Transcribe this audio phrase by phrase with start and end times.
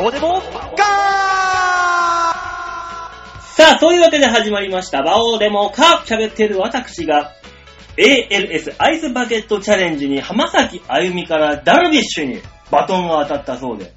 [0.00, 0.40] オデモ
[0.76, 0.84] ガ
[3.40, 5.02] さあ、というわけで始まりました。
[5.02, 7.32] バオーでもか喋ってる私が、
[7.96, 12.40] ALS アイスバケットチャレンジに浜崎あゆみからダルビッシュに
[12.70, 13.92] バトンが当たったそうで。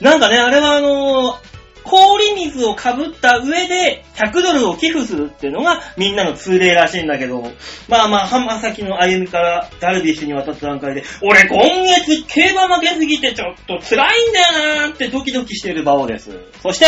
[0.00, 1.53] なんかね、あれはあのー
[1.84, 7.42] 氷水をかぶった上で100ドルを寄付するっていうのがみんなの通例らしいんだけど、
[7.88, 16.30] まあまあ、浜崎の歩みからダルビッシュに渡った段階で、俺今月競馬負けすぎてちょっと辛いんだよなーってドキドキしている馬王です。
[16.62, 16.86] そして、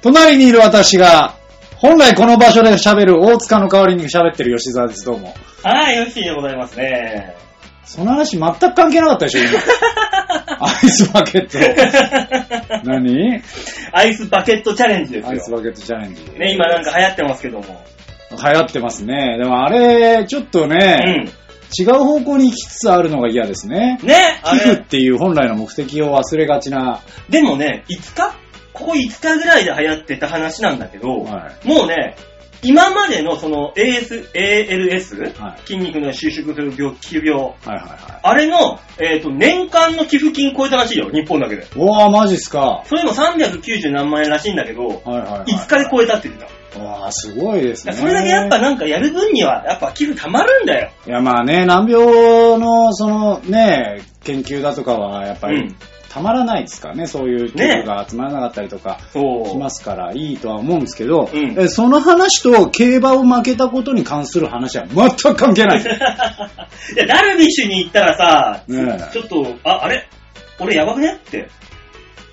[0.00, 1.36] 隣にいる私が、
[1.76, 5.34] 本来この場所で喋る大塚の代わりに喋ってる吉沢です、どうも。
[5.62, 7.43] はい、よッしーでございますね。
[7.84, 9.50] その話全く関係なかったでしょ、今。
[10.66, 11.58] アイスバケット。
[12.84, 13.42] 何？
[13.92, 15.30] アイスバケットチャレンジですよ。
[15.30, 16.22] アイスバケットチャレンジ。
[16.38, 17.84] ね、今なんか流行ってますけども。
[18.30, 19.38] 流行ってますね。
[19.38, 21.30] でもあれ、ちょっとうね、ん。
[21.76, 23.98] 違う方向に行きつつあるのが嫌ですね。
[24.02, 27.00] ね、あ寄付っれ、ていう本来の目的を忘れがちな。
[27.28, 28.32] でもね、5日？
[28.72, 32.16] ここ5日ぐらいで流行ってた話なんだけど、はもうね、
[32.64, 41.62] 今までのその AS、ALS、はい筋肉の収縮する病、急病、はいはいはあれの、えっ、と、年間の寄付金超えたらしいよ、日本だけで。
[41.62, 41.66] い。
[41.76, 42.82] うわー、マジっすか。
[42.86, 45.52] それも390何万円らしいんだけど、はいはいはい。
[45.52, 46.80] 5日で超えたって言ってた。
[46.80, 47.92] うわー、すごいですね。
[47.92, 50.90] それだけやっぱなんかやる分には、やっぱ寄付たまるんだよ。
[51.06, 55.76] いやまあね、難病のそのね、研究だとかはやっぱりうん
[56.14, 59.00] たまらないですからね、そういう寄付が集まらなかったりとか。
[59.12, 61.56] しますからいいとは思うんですけど、うん。
[61.60, 65.80] えその話と競馬を負けたことに関する話は全く関係ない。
[65.82, 65.84] い
[66.96, 69.12] や、ダルビッシュに行ったらさ、ねえ。
[69.12, 70.06] ちょっと、あ、あれ？
[70.60, 71.14] 俺やばくね？
[71.14, 71.48] って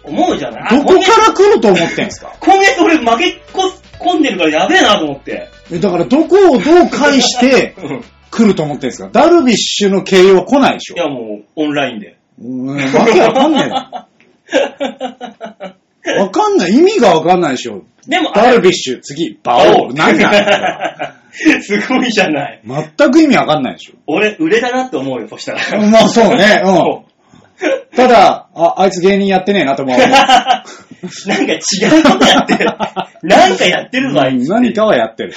[0.03, 0.63] 思うじゃない？
[0.69, 2.33] あどこから来ると思ってんすか？
[2.39, 3.41] 今月俺負け
[3.99, 5.49] 込んでるからやべえなと思って。
[5.71, 8.03] えだからどこをどう返して うん。
[8.29, 9.09] 来ると思ってんすか？
[9.11, 10.95] ダルビッシュの経由は来ないでしょ？
[10.95, 12.15] いや、もう、オンラインで。
[12.41, 14.07] うん、わけわかんないな。
[16.19, 16.71] わかんない。
[16.71, 17.83] 意味がわかんないでしょ。
[18.07, 19.95] でも、ダルビビッシュ、次、バオー。
[19.95, 21.15] 何なんだ
[21.61, 22.61] すごいじゃない。
[22.65, 23.93] 全く意味わかんないでしょ。
[24.07, 25.59] 俺、売れだなって思うよ、そしたら。
[25.87, 26.73] まあそうね、うん。
[26.73, 27.05] そ
[27.95, 29.97] ただ、あ、あいつ芸人やってねえなと思う。
[29.97, 30.17] う なん
[31.47, 31.57] か違
[31.99, 32.65] うことやってる。
[33.23, 34.49] なんかやってるぞ、あいつ。
[34.49, 35.33] 何かはやってる。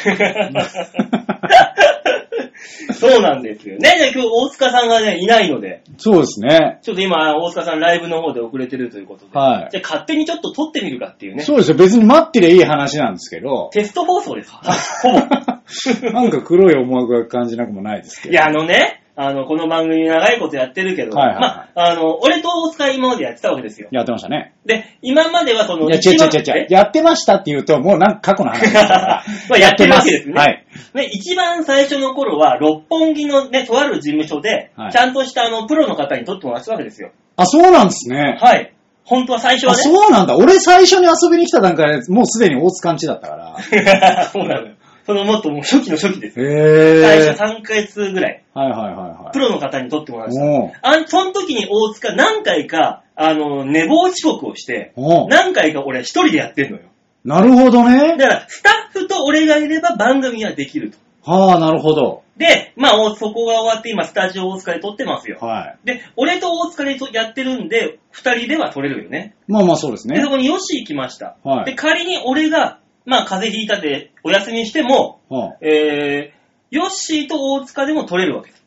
[2.95, 3.97] そうなんですよね。
[3.99, 6.79] で、今日大塚さんがね、いないので、そうですね。
[6.83, 11.43] ちょっと今、大塚さんライブの方で遅れてるということで、はいじゃあ勝手にちょっと撮ってみるかっていうね。
[11.43, 11.77] そうですよ。
[11.77, 13.71] 別に待ってりゃいい話なんですけど。
[13.73, 14.53] テスト放送です。
[15.03, 16.13] ほぼ。
[16.13, 18.33] なんか黒い思惑が感じなくもないですけど。
[18.33, 21.41] いや、あのね、あの、この番組長いことやってるけど、はいはいはい
[21.75, 23.89] まあ、あの、俺と大塚今までやってたわけですよ。
[23.93, 24.57] やってましたね。
[24.67, 26.67] で、今まではその、いや、違う違う違う違う。
[26.69, 28.75] やってましたって言うと、もうなんか過去の話。
[28.75, 29.23] ま
[29.55, 30.65] あやってるわけですねはい。
[30.95, 37.11] ね、一番最初の頃は、六本木のね、とある事務所で、はいちゃんとしたあの、プロの方に撮ってもらってたわけですよ。
[37.37, 38.37] あ、そうなんですね。
[38.41, 38.73] はい。
[39.05, 39.83] 本当は最初あ、はね。
[39.83, 40.37] そうなんだ。
[40.37, 44.27] 俺最初に遊びに来た段階でもうすでに大塚んちだったから。
[44.33, 44.75] そうなのよ。
[45.07, 46.47] そのもっともう初期の初期ですよ。
[46.47, 47.59] へ最初ー。
[47.61, 49.33] 3ヶ月ぐらい、はいはいはいはい。
[49.33, 50.89] プロの方に撮ってもらいました。
[50.89, 54.93] あんその時に大塚何回か、あの、寝坊遅刻をして、
[55.29, 56.85] 何回か俺一人でやってんのよ。
[57.25, 58.17] なるほどね。
[58.17, 60.99] だから、スタッフと俺がいれば番組はできると。
[61.31, 62.23] はあ、なるほど。
[62.37, 65.39] で、まあ、おそこが終わって今、スタジオ大塚で撮ってますよ。
[65.41, 65.87] はい。
[65.87, 69.35] で、俺と大塚でとやってるんで、二人では撮れるよね。
[69.47, 70.29] まあまあそうですで、ねそ。
[70.29, 71.37] こにヨッシー来ました。
[71.45, 78.65] はいで、仮に俺が、まあ、風邪ひいたでお休みしても、はあえー、ヨッシーと大塚でも撮れるわけです。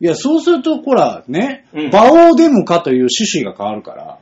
[0.00, 4.18] いや、そうすると、ほら、ね、うん馬王デモかという趣旨が変わるから、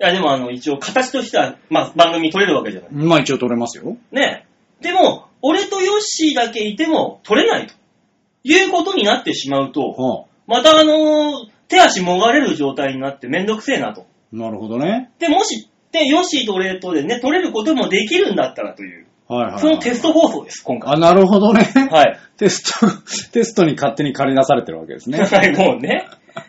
[0.00, 2.90] いや、でもあの、一応、形としては、まあ、番組撮れるわけじゃない。
[2.92, 3.96] まあ一応取れますよ。
[4.10, 4.46] ね
[4.80, 7.74] でも、俺とヨッシーだけいても撮れないと。
[8.42, 14.06] いうことになってしまうと、はまたあのー手足もがれる状態になってめんどくせえなと。
[14.32, 15.10] あ、なるほどね。
[15.18, 19.60] で、もし、で、ヨッシーと俺とでね、撮れることもできるんだったらという、はいはい、はい。
[19.60, 20.94] そのテスト放送です、今回。
[20.94, 21.62] あ、なるほどね。
[21.90, 22.18] はい。
[22.36, 25.18] テスト、テストに勝手に借り出されてるわけですね。
[25.18, 26.08] はい、もうね。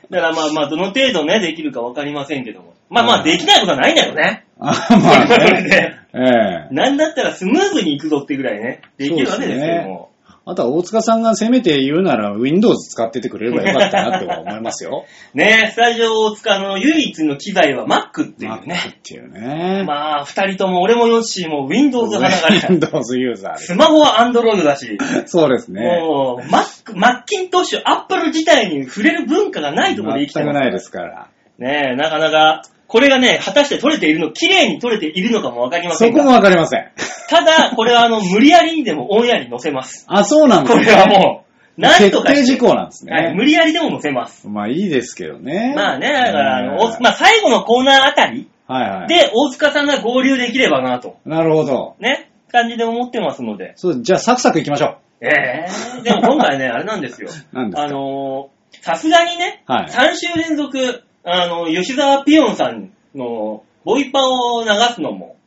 [0.09, 2.73] だからまあまあ、どの程度ね、できるかわかりませんけども。
[2.89, 4.45] まあまあ、できないことはないんだよね。
[4.59, 5.61] あまあね。
[5.69, 10.09] でええなんだったらスムーズにいくぞってぐらいね、できるわけですけども。
[10.47, 15.05] あとは大塚さんがせめて言うなら Windows 使っててくれればよかったなって思いますよ。
[15.33, 18.79] ねスタジオを使うの唯一の機材は Mac っていう Mac ね。
[18.89, 19.83] っていうね。
[19.87, 25.81] まあ、二人とも俺もヨッシーも Windows 派だから、 Windows ユーザースマホは Android だし、そうですね。
[25.81, 30.53] もう、マック、マッキントッシュ、アップル自体に触れる文化がないところで生きてます。
[30.53, 31.27] 全くないですから。
[31.57, 36.91] ねえ、なかなか、これがね、果たして取れているの、綺麗に取れているのかもわかりませんが、そこもわかりません。
[37.29, 40.05] ただ、これはあの、無理やりにでもオンエアに載せます。
[40.07, 40.85] あ、そうなんですこね。
[40.85, 41.45] れはも
[41.77, 43.11] う、なんとかして決定事項なんですね。
[43.11, 44.47] はい、無理やりでも載せます。
[44.47, 45.73] まあいいですけどね。
[45.75, 51.95] まあね、だから、あの、まあ最後のコーナーあたりはいはい。、で、大塚さんが合流できればなと、なるほど。
[51.99, 53.73] ね、感じで思ってますので。
[53.75, 57.29] そう、じゃあサクサク行きましょええでも今回ね、あれなんですよ。
[57.53, 57.55] う。
[57.55, 57.87] なんですか？
[57.87, 65.37] あのーさすがにね、はい3週連続、あの、吉沢ピヨンさんのボイパを流すのも、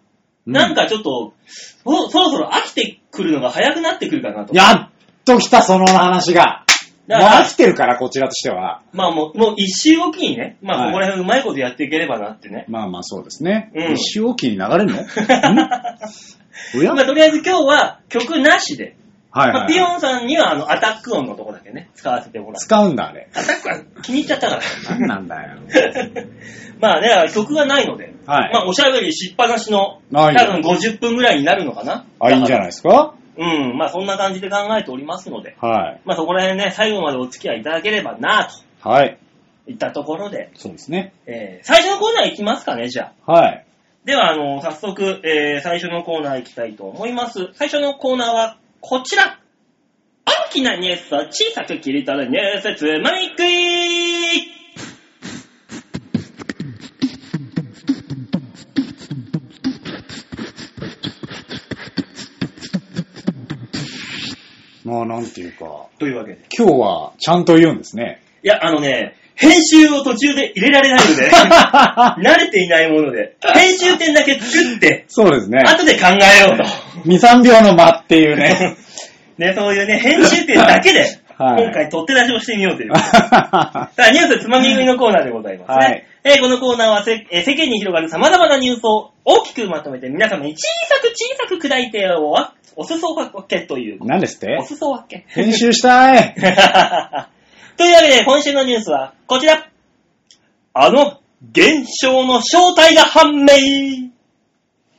[0.47, 4.55] うなんかちょっと、そそろそろ飽きてくるのが早くなってくるかなと。
[4.55, 4.91] やっ
[5.25, 6.65] と来た、その話が。
[7.09, 8.83] もうだから飽きてるから、こちらとしては。
[8.93, 12.67] まあもう、もう一周おきにね、まあはいここら辺うまいことやっていければなってね。
[12.69, 13.71] まあまあそうですね。
[13.75, 14.97] うん一周おきに流れるの？
[15.01, 15.07] ん？
[16.77, 16.93] おや？
[16.93, 18.97] まあとりあえず今日は曲なしで、
[19.31, 22.55] はいはい、まあピヨンさんにはあのアタック音のとこだけね、使わせてもらう。
[22.57, 23.29] 使うんだ、あれ。
[23.35, 24.57] アタックは気に入っちゃったか
[24.89, 24.97] ら。
[24.99, 25.59] なんなんだよ。
[26.81, 32.05] まあね、曲がないので、はいまあおしゃべりしっぱなしの、多分50分ぐらいになるのかな。
[32.21, 33.15] あ、いいんじゃないですか？
[33.37, 36.01] うん、まあそんな感じで考えておりますので、はい。
[36.05, 38.49] まあそこら辺ね、最後までお付き合いいただければな
[38.83, 39.19] とはい。
[39.69, 41.13] いったところで、そうですね。
[41.27, 43.33] えー最初のコーナー行きますかね、じゃあ。
[43.33, 43.65] はい。
[44.05, 47.51] では、あの、早速、えー最初のコーナー行きたいと思います。
[47.53, 49.41] 最初のコーナーはこちら。
[50.25, 54.59] 大きなニュースを小さく切り取るニュースつまみ食い
[64.85, 66.47] まあなんていうか、というわけで。
[66.57, 68.23] 今日はちゃんと言うんですね。
[68.43, 71.31] いや、あのね、編集を途中で入れられないので、
[72.29, 75.63] 慣れていないもので、編集点だけ作って、そうですね。
[75.65, 76.65] 後で考えようと。
[77.09, 78.77] 2、3秒の間っていうね。
[79.39, 81.09] ね、そういうね、編集点だけで、はい
[81.39, 82.91] 今回取って出しをしてみようという。
[82.99, 85.87] さあ、ニュースつまみ食いのコーナーでございますね。
[85.87, 90.59] はいえーこのコーナーはせ、えー世間に広がる様々なニュースを大きくまとめて皆様に小
[90.89, 92.09] さく小さく砕いて
[92.75, 93.99] お裾分けという。
[94.05, 94.57] 何ですって？
[94.59, 95.25] お裾分け。
[95.29, 96.35] 編集したい。
[97.79, 99.71] というわけで、今週のニュースはこちら。
[100.75, 101.21] あの
[101.53, 103.55] 現象の正体が判明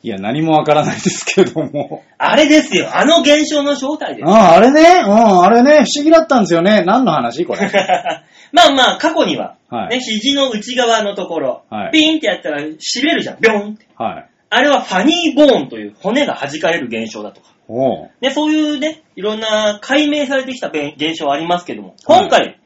[0.02, 2.06] いや、何もわからないですけども。
[2.18, 2.90] あれですよ。
[2.96, 4.30] あの現象の正体です。
[4.30, 6.86] ああれね、うん、あれね、不思議だったんですよね。
[6.86, 7.46] 何の話？
[7.46, 7.70] これ。
[8.54, 13.88] まあまあ、過去には、はいね、肘の内側のところ、はいピーンってやったら痺れるじゃん、ビョンって。
[13.98, 14.26] はい。
[14.52, 17.50] あれはファニーボーンという骨が弾かれる現象だとか。
[17.68, 22.59] おうね、そういうね、いろんな解明されてきたべ現象ありますけども、はい今回、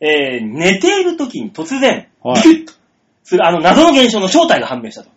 [0.00, 2.72] えー、寝ている時に突然、はいビュッと
[3.22, 5.08] するあの謎の現象の正体が判明したと。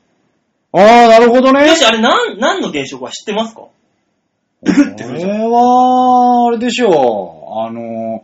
[0.74, 1.68] ああ、なるほどね。
[1.68, 3.62] よし、あれ何、何の現象か知ってますか？
[3.62, 3.72] こ
[4.64, 4.70] れ
[5.50, 7.60] は、あれでしょう。
[7.60, 8.24] あの、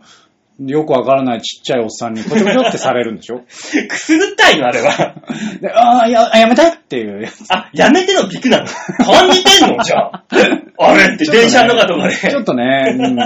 [0.60, 3.40] よくわからないちっちゃいおっさんにこちょこちょってされるんでしょ？
[3.88, 5.16] くすぐったいのあれは。
[5.60, 7.44] でああ、や、やめたいっていうやつ。
[7.48, 8.66] あ、やめてのビクなの。
[9.04, 9.82] 感じてんの？
[9.82, 10.24] じゃあ。
[10.78, 12.14] あれって電車の中とかで。
[12.14, 13.16] ちょっとね、うん。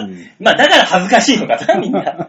[0.40, 2.28] まあ、だから恥ずかしいのかな、みんな。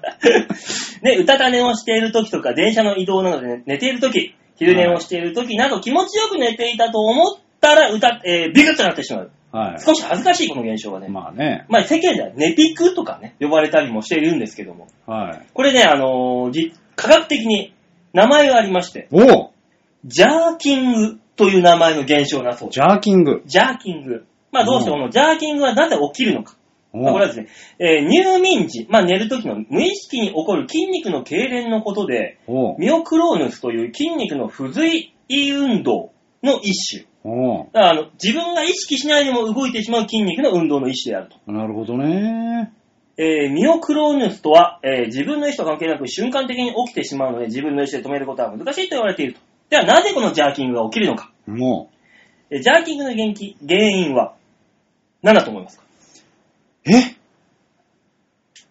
[1.01, 9.31] ね、歌た寝をしている時とか、電車の移動などで、ね、寝ている時、昼寝をしている時など、気持ちよく寝ていたと思ったら、歌、えービクッとなってしまう。
[9.51, 9.81] はい。
[9.81, 11.07] 少し恥ずかしい、この現象がね。
[11.07, 11.65] ままあね。
[11.69, 14.87] あ、世間ではネピクとかね、呼ばれたりもしているんですけども。
[15.07, 15.47] はい。
[15.53, 17.73] これね、あのーじ科学的に
[18.13, 19.49] 名前がありまして、おう
[20.05, 22.79] ジャーキングという名前の現象だそうです。
[22.79, 23.41] ジャーキング。
[23.45, 24.25] ジャーキング。
[24.51, 26.55] まあ、どうしてこのジャーキングはなぜ起きるのか。
[26.91, 27.47] おまあこれはですね、
[27.79, 32.39] えー入眠時、まあ寝る時の無意識に起こる筋肉の痙攣のことで、
[32.77, 36.11] ミオクローヌスという筋肉の不随意運動
[36.43, 37.07] の一種。
[37.73, 41.51] だからあの自分が意識しないでも動いてしまう筋肉の運動の一種であると。
[41.51, 42.71] なるほどね。
[43.17, 49.39] えーミオクローヌスとは、えー自分の意思と関係なく瞬間的に起きてしまうので、自分の意思で止めることは難しいと言われていると。
[49.69, 51.31] では、なぜこのジャーキングが起きるのか。
[51.45, 51.89] も
[52.49, 53.33] えージャーキングの原因
[53.67, 54.35] 原因は、
[55.21, 55.83] 何だと思いますか？
[56.85, 56.91] う。
[56.91, 57.01] え？
[57.01, 57.15] ジ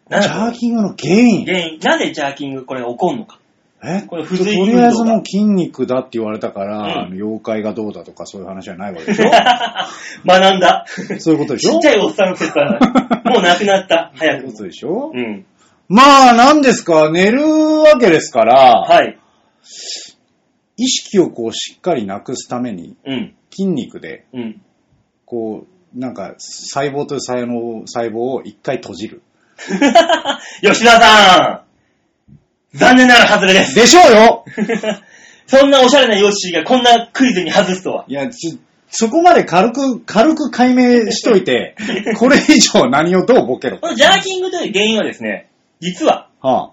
[0.08, 0.54] 何だと思います？
[0.54, 1.44] ャーキングの原因？
[1.44, 1.78] 原因。
[1.80, 3.38] なぜジャーキングこれが起こるのか。
[3.82, 4.02] え？
[4.02, 9.30] これと不随意運動とりあえずもう筋肉だって言われたから、うん妖怪がどうだとかそういう話じゃないわけでしょ？
[10.26, 10.84] 学んだ。
[11.18, 11.72] そういうことでしょ？
[11.74, 12.78] ちっちゃいおっさんの説だな。
[13.32, 14.12] もう亡くなった。
[14.16, 14.64] そうい早くうこと。
[14.64, 15.12] でしょ？
[15.14, 15.44] うん。
[15.88, 19.18] まあ、なんですか、寝るわけですから、はい。
[20.76, 23.34] 意識をこうしっかりなくすために、うん。
[23.50, 24.60] 筋肉で、うん。
[25.24, 29.22] こう、なんか、細胞という細胞細胞を一回閉じる。
[30.62, 31.67] 吉田さん
[32.74, 33.74] 残念ながら外れです。
[33.74, 34.44] でしょうよ
[35.46, 38.04] そんなおしゃれなヨッシーがこんなクイズに外すとは。
[38.06, 38.58] いや、ち
[38.90, 41.74] そこまで軽く、軽く解明しといて、
[42.18, 43.78] これ以上何をどうボケろ。
[43.78, 45.48] このジャーキングという原因はですね、
[45.80, 46.70] 実は、は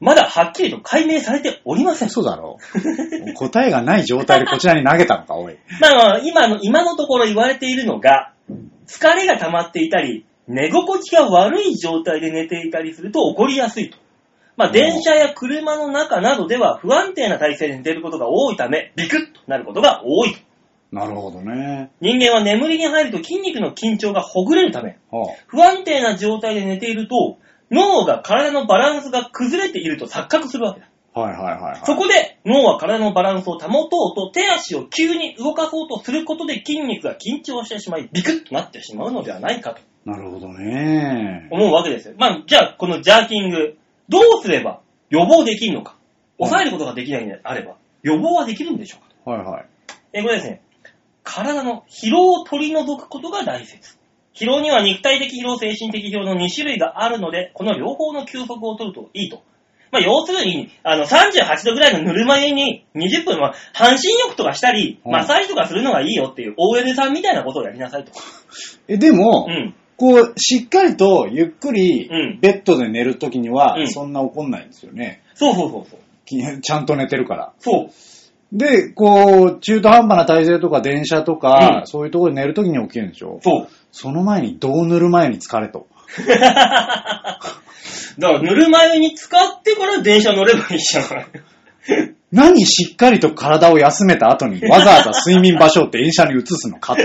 [0.00, 2.10] まだはっきりと解明されておりませあ、ん。
[2.10, 2.58] そうだろ
[3.28, 3.32] う。
[3.34, 5.56] 答えがない状態でこちらに投げたのか、おい。
[5.80, 8.32] まあまあ、今の、今のところ言われているのが、
[8.86, 13.96] 疲れが溜まっていたり、寝心地が悪い状態で寝ていたりすると起こりやすいと。
[14.56, 20.38] まあ、電車や車の中などでは不安定な体勢で寝ていることが多いため、ビクッとなることが多いと。
[20.92, 21.90] なるほどね。
[22.00, 27.38] 人間は眠りに入ると筋肉の緊張がほぐれるため、は不安定な状態で寝ていると、
[27.70, 30.88] 脳が体のバランスが崩れていると錯覚するわけだ。
[31.14, 31.80] あ、はいはいはいはい。
[31.84, 41.48] そこで脳は体のバランスを保とうと手足を急に動かそうとすることで筋肉が緊張してしまい、ビクッとなってしまうのではないかとなるほどね。
[41.50, 42.14] 思うわけですよ。
[42.18, 43.76] まあ、じゃあこのジャーキング、
[44.08, 44.80] どうすれば
[45.10, 45.96] 予防できるのか。
[46.38, 49.66] 抑えることができないのであれば、予防はできるんでしょうかはいはい。
[50.12, 50.62] えこれですね、
[51.22, 53.98] 体の疲労を取り除くことが大切。
[54.34, 59.42] 疲労には肉体的疲労、精神的疲労の2種類があるので、この両方の休息を取るといいと。
[59.92, 68.10] まあ、要するに、あの、38度ぐらいのぬるま湯に20分は半身浴とかしたり、うんマッサージとかするのがいいよっていう OL さんみたいなことをやりなさいと。
[68.88, 69.74] え、でも、うん。
[69.96, 75.22] こう、しっかりとゆっくりうんベッドで寝るときには、うんそんな怒んないんですよね。
[75.34, 76.00] そうそうそうそう。
[76.26, 77.52] きちゃんと寝てるから。
[77.60, 77.90] そう。
[78.56, 83.40] で、こう、中途半端な体勢とか電車とか、うんそういうところで寝るときに起きるんでしょ？
[83.42, 83.68] そう。
[83.92, 85.86] その前に、どう塗る前に疲れと。
[86.26, 87.38] だか
[88.18, 91.04] ら、ぬるま湯に使ってから電車乗ればいいじゃん。
[92.32, 97.02] 何しっかりと体を休めた後にわざわざ睡眠場所を電車に移すのかと。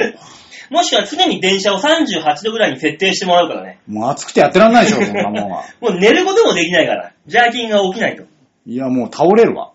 [0.70, 3.80] もしくは常に電車を38度ぐらいに設定してもらうからね。
[3.88, 5.64] もう暑くてやってらんないでしょ、そんなもんは。
[5.82, 7.12] もう寝ることもできないから。
[7.28, 8.24] ジャーキングが起きないと。
[8.66, 9.72] いや、もう倒れるわ。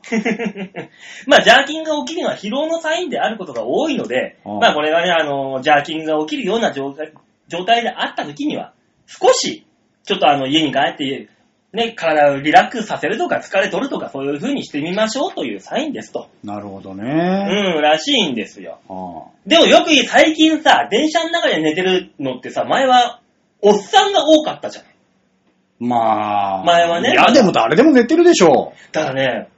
[1.26, 7.12] まあ、ジャーキングが起きるのは疲労のサインであることが多いので、ああまあ、これがね、あの、ジャーキングが起きるような状態
[7.48, 8.72] 状態であった時には、
[9.06, 9.66] 少し、
[10.04, 11.28] ちょっとあの、家に帰って、
[11.75, 16.28] ね、体をリラックスさせるとか、疲れ取るとか、そういう風にしてみましょうというサインですと。
[16.45, 17.02] なるほどうね。
[17.02, 18.78] ん、らしいんですよ。
[18.88, 23.21] あでもよく最近さ、電車の中で寝てるのってさ、前は、
[23.61, 24.85] おっさんが多かったじゃん。
[24.85, 24.88] あ
[25.81, 26.64] まあ。
[26.64, 29.49] 前はねいや、でも誰でも寝てるでしょただね、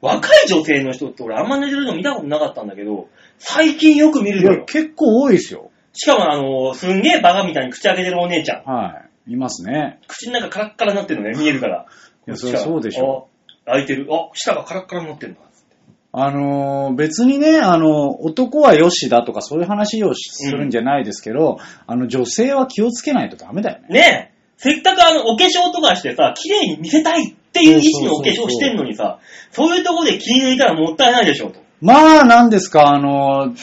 [0.00, 4.34] 若い女性の人って俺あんま寝てるの見たことなかったんだけど、最近よく見う。
[4.34, 4.64] いや、るのよ。
[4.64, 5.70] 結構多いですよ。
[5.92, 8.64] しかもあの、すんげえバカみたいに口開けてるお姉ちゃん。
[8.64, 9.32] はい。
[9.32, 10.00] いますね。
[10.08, 11.86] 口の中カラッカラになってるのね、見えるから。
[12.26, 13.28] いやそりゃそうでしょ
[13.66, 13.72] あ。
[13.72, 14.08] 開いてる。
[14.10, 15.40] あ、舌がカラッカラになってるんだ。
[16.18, 23.88] あのー別にね、あの、男はよしだとかそういう話をしするんじゃないですけど、あの、女性は気をつけないとダメだよね。
[23.90, 24.36] ねえ。
[24.56, 29.18] せっかくあの、お化粧とかしてさ、綺麗に見せたいっていう意思のお化粧してんのにさ、
[29.50, 31.60] そういうとこで気抜いたらもったいないでしょ、と。
[31.82, 33.56] まあ、なんですか、あのー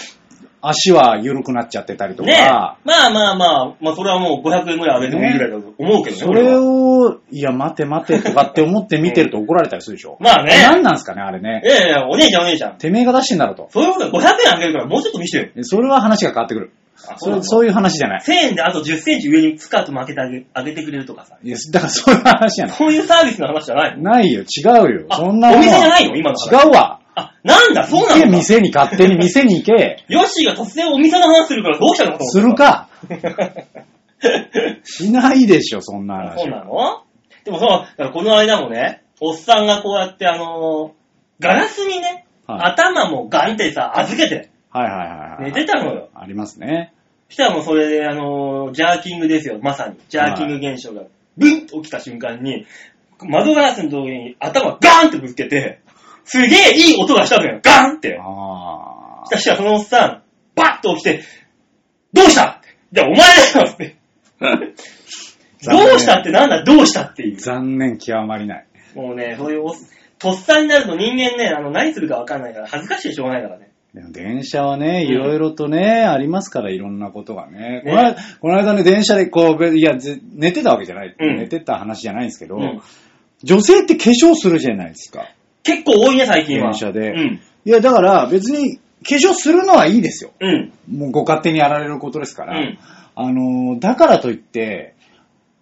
[0.65, 2.48] 足は緩くなっちゃってたりとか、ねえ。
[2.48, 2.77] ま
[3.08, 6.24] あまあまあ、まあそれはもう500円ぐらい上げてもいいぐらいだと思うけどね。
[6.24, 10.17] それを、いや、待て待てとかって思って見てると怒られたりするでしょ。
[10.20, 11.62] まあね何なんですかね、あれね。
[11.65, 12.77] いやいや、お姉ちゃんお姉ちゃん。
[12.77, 13.67] てめえが出してんだろと。
[13.72, 15.63] そういうことで500円あげるからもうちょっと見せてよ。
[15.65, 16.72] それは話が変わってくる。
[17.05, 18.22] あそれそういう話じゃない。
[18.22, 21.38] 1000円であと10センチ上にスカート巻けてあげ上げてくれるとかさ。
[21.43, 22.75] いや、だからそういう話じゃない。
[22.77, 25.05] そういうサービスの話じゃないのないよ、違うよ。
[25.10, 26.15] あそんなお店じゃないの？
[26.15, 27.00] 今の話違うわ。
[27.15, 28.38] あ、なんだ、そうな行け、のか。
[28.38, 30.03] 店に勝手に店に行け。
[30.10, 32.89] ヨッシーが突然お店の話するからどうしたのかとす思った。
[33.10, 33.55] るか。
[34.84, 36.39] しないでしょ、そんな話。
[36.43, 37.03] そうなの？
[37.43, 41.03] でもそう、だからこの間もね、おっさんがこうやってあのー
[41.39, 45.43] ガラスにね、はい頭もガンってさ、預けてはいはいはいはい。
[45.46, 46.10] 寝てたのよ。
[46.15, 46.93] ありますね。
[47.29, 49.96] したらもうそれで、あのージャーキングですよ、まさに。
[50.10, 51.03] ジャーキング現象が、
[51.38, 52.65] ブンと起きた瞬間に、
[53.22, 55.79] 窓ガラスのとこに頭ガーンってぶつけて、
[56.25, 58.18] すげえいい音がしたのよ、ガーンって。
[58.20, 60.24] あそしたらそのおっさん、
[60.56, 61.24] バッと起きて、
[62.13, 62.62] どうした？
[62.92, 63.96] じゃあお前だよって。
[65.65, 66.63] どうしたってなんだ？
[66.63, 67.38] どうしたっていう。
[67.38, 68.65] 残念極まりない。
[68.96, 69.72] もうね、そういうおっ、
[70.20, 73.70] とっさになると人間ね、あの、何するかわかんないから、恥ずかしいでしょうがないからね。
[73.94, 77.82] でも電車はね、うんいろいろとね、ありますから、いろんなことがね。
[77.84, 81.15] ねこの間この間ね、電車でこう、べいや、ぜ寝てたわけじゃない。
[81.18, 82.82] うん寝てた話じゃないんですけど、うん
[83.46, 85.27] 女性って化粧するじゃないですか。
[85.63, 86.72] 結構多いね、最近は。
[86.72, 87.41] 電車でうん。
[87.65, 90.32] いや、だから別に化粧するのはいいですよ。
[90.39, 90.74] うん。
[90.89, 92.60] もうご勝手にやられることですから。
[92.60, 92.77] うん
[93.15, 94.96] あのー、だからといって、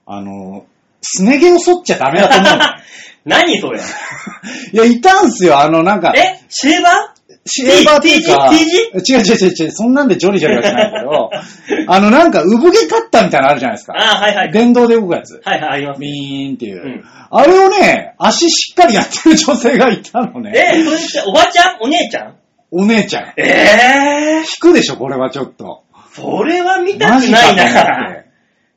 [0.06, 0.64] あのー、
[1.02, 2.64] すね毛を剃っちゃダメだと思うの。
[3.26, 3.80] 何それ
[4.74, 6.40] いや、いたんすよ、あの、なんか、え？
[6.50, 6.82] シェー？
[6.82, 7.11] バ
[7.46, 11.30] シェーバーっていうか、違う違う違う違う、そんなんでジョリジョリはしないけど、
[11.88, 13.94] あの、なんか、産毛カッターみたいなのあるじゃないですか。
[13.94, 14.52] ーああ、はいはい。
[14.52, 15.42] 電動で動くやつ。
[15.44, 16.00] はいはい、あります。
[16.00, 16.84] ビーンっていう。
[16.84, 20.52] うんあれをね、足しっかりやってる女性がいたのね。
[20.54, 21.78] え、それっておばちゃん？
[21.80, 22.36] お姉ちゃん？
[22.72, 23.34] お姉ちゃん。
[23.38, 25.84] ええー、引くでしょ、これはちょっと。
[26.14, 28.12] それは見たくないな。
[28.12, 28.26] て。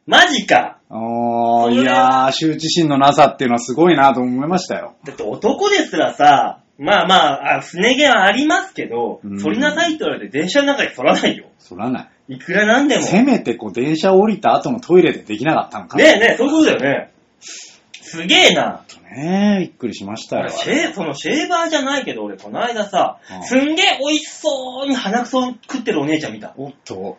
[0.07, 0.79] マジか。
[0.89, 4.95] おー、いやー、羞恥心のなさっていうのはすごいなと思いましたよ。
[5.05, 11.47] だって男ですらさ、まあまあ、あすね毛はありますけどうん、剃りなさいって言われて電車の中で剃らないよ。
[11.59, 12.35] そらない。
[12.35, 13.03] いくらなんでも。
[13.03, 15.97] せめてこう、電車降りた後のトイレでできなかったのか。
[15.99, 17.13] ねえねえ、そういうことだよね。
[17.41, 18.85] すげえな。
[19.15, 20.49] ねえ、びっくりしましたよ。
[20.49, 26.55] シェー、そのシェーバーじゃないけど、俺、この間さう、んすんげえ美味しそうに鼻くそ食ってるお姉ちゃん見た。
[26.57, 26.95] おっと。
[26.97, 27.17] おっ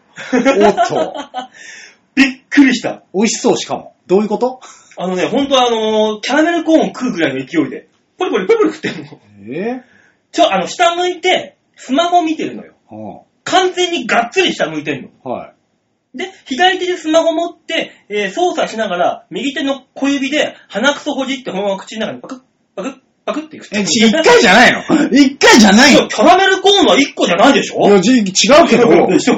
[0.90, 1.16] と。
[2.16, 3.04] びっくりした。
[3.14, 3.96] 美味しそう、しかも。
[4.08, 4.60] どういうこと？
[4.98, 9.20] あのね、ほんとあのーキャラメルコーン食うぐらいの勢いで、ポリポリポリポリ食ってんの。
[9.54, 9.84] え
[10.32, 12.74] ちょ、あの、下向いて、スマホ見てるのよ。
[12.90, 15.10] は完全にがっつり下向いてんの。
[15.24, 15.54] あ、は
[16.14, 16.18] い。
[16.18, 22.40] で、左手でスマホ持って、えー操作しながら、右手の小指で鼻くそほじって、このまま口の中にパクッ、
[22.76, 22.94] パクッ、
[23.26, 24.82] パクッって食ってえ、ち一回じゃないの？
[25.12, 26.08] 一回じゃないの？
[26.08, 29.08] キャラメルコーンは1個じゃないでしょいや、じ違うけど。
[29.08, 29.38] でしょ？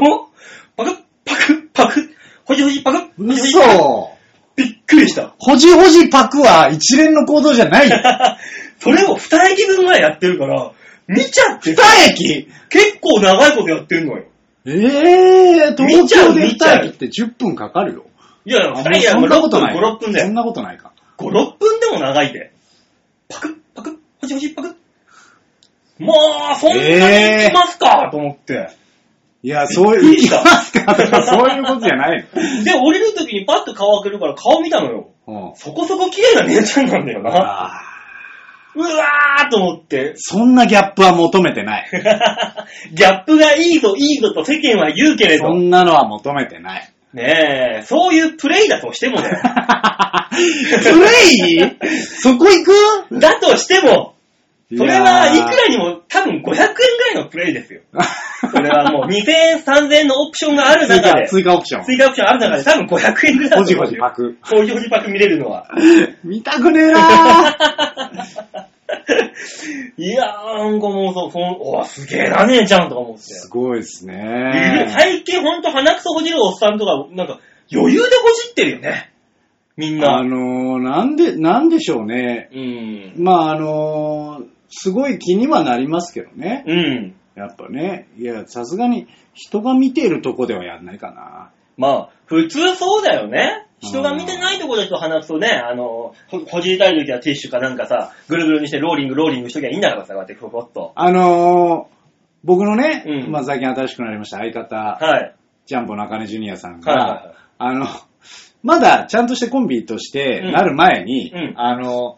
[0.76, 0.96] パクッ、
[1.26, 2.10] パクッ、パクッ、
[2.46, 4.18] ほじほじパクッ、ほじほじパクッ嘘。
[4.56, 5.34] びっくりした。
[5.40, 7.98] ほじほじパクは一連の行動じゃないよ。
[8.80, 10.72] それを2駅分ぐらいやってるから、
[11.08, 11.82] 見ちゃって二
[12.12, 12.48] 駅？
[12.70, 14.26] 結構長いことやってんのよ。
[14.66, 18.06] ええー、東見ちゃう京で見駅って10分かかるよ。
[18.46, 19.76] いやいや、あもう2駅はそんなことない。
[19.76, 20.34] 5、6分だそんよ。
[20.34, 20.92] なことないか。
[21.18, 22.52] 5、6分でも長いで。
[23.30, 24.76] パクッ、パクッ、ほじほじパクッ。
[26.00, 26.14] も
[26.54, 28.70] う、そんなに行きますか、と思って。
[29.44, 32.28] いや、そういう、びっくりした行きますかとかそういうことじゃない
[32.66, 35.10] で、降りるときにパッと顔開けるから顔見たのよ。
[35.28, 35.50] の。
[35.50, 35.56] うん。
[35.56, 37.32] そこそこ綺麗な姉ちゃんなんだよな。
[37.32, 37.87] あー
[38.78, 40.14] うわーと思って。
[40.16, 41.86] そんなギャップは求めてない。
[42.94, 45.48] ギャップがいいぞ、いいぞと世間は言うけれど。
[45.48, 46.90] そんなのは求めてない。
[47.14, 49.38] ねえ、そういうプレイだとしてもだよ。
[50.84, 51.78] プレイ？
[52.22, 52.64] そこ行
[53.10, 53.20] く？
[53.20, 54.14] だとしても、
[54.76, 56.66] それはいくらにも多分500円ぐら
[57.14, 57.82] いのプレイですよ。
[58.52, 61.86] それはもう2000円、3000円のオプションがある中で、 追加オプション。
[61.86, 64.38] 追加オプションある中で多分500円ぐらいほじほじパク。
[64.42, 65.70] ほじほじパク見れるのは。
[66.24, 68.66] 見たくねえなぁ。
[69.98, 73.22] いやー、なんかもうそう、そんおすげえな、姉ちゃんとか思って。
[73.22, 74.88] すごいですね。
[74.90, 77.40] 最近ほんと鼻くそほじるおっさんとか、なんか
[77.72, 79.12] 余裕でほじってるよね。
[79.78, 80.18] みんな。
[80.18, 82.50] あのー、なんで、なんでしょうね。
[82.54, 83.14] うん。
[83.18, 86.64] まあ、あのー、すごい気にはなりますけどね。
[86.68, 87.16] うん。
[87.36, 88.08] やっぱね。
[88.18, 91.52] いや、さすがに人が見ているとこではやんないかな。
[91.78, 93.68] まあ、普通そうだよね。
[93.80, 100.94] 人が見てないところで人鼻くそね、あの、ほほじりたい時はティッシュかなんかさ、ぐるぐるにしてローリング、ローリングしときゃいいんだからさ、こうやってふわっと。
[100.96, 101.98] あのー、
[102.44, 105.36] 僕のね、うんまあ最近新しくなりました相方、はい。
[105.68, 107.88] ジャンボ中根ジュニアさんが、はいはいはいあの、
[108.64, 112.18] まだちゃんとしてコンビとしてなる前に、うんあの、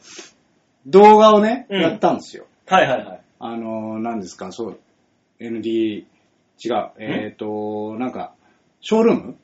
[0.86, 2.46] 動画をね、うんやったんですよ。
[2.70, 3.22] はいはいはい。
[3.40, 4.80] あの、何ですか、そう、
[5.40, 6.04] ND、
[6.64, 8.34] 違う、えっ、と、なんか、
[8.82, 9.36] ショールーム？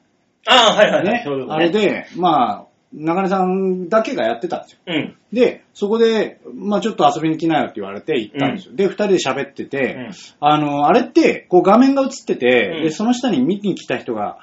[0.48, 1.14] ああ、はいはいはい。
[1.14, 1.22] ね？
[1.26, 1.72] そういう、ことあれ。
[1.72, 4.80] で、まあ、中根さんだけがやってたんですよ。
[4.88, 5.18] うん。
[5.34, 8.76] で、そこで、まあちょっと遊びに来なよって言われて行ったんですよ。
[8.76, 14.38] で、二人で喋ってて、うんあの、あれって、こう画面が映ってて、うんで、その下に見に来た人が、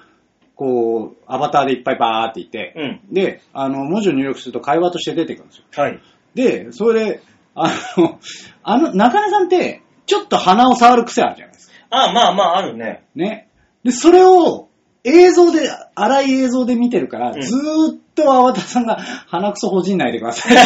[0.54, 3.14] こう、アバターでいっぱいバーっていて、うん。
[3.14, 5.64] で、あの、文字を入力すると会話として出てくるんですよ。
[5.74, 6.00] はい。
[6.34, 7.20] で、それで、
[7.54, 8.18] あの、
[8.62, 11.74] あの、中根さんって、ちょっと鼻を触る癖あるじゃないですか。
[11.90, 13.04] ああ、まあまあ、あるね。
[13.14, 13.48] ね。
[13.84, 14.68] で、それを
[15.04, 20.52] 映像で、荒い映像で見てるから、うんずーっと粟田さんが鼻くそほじんないでください。
[20.54, 20.60] ず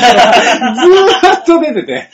[1.28, 2.10] ーっと出てて。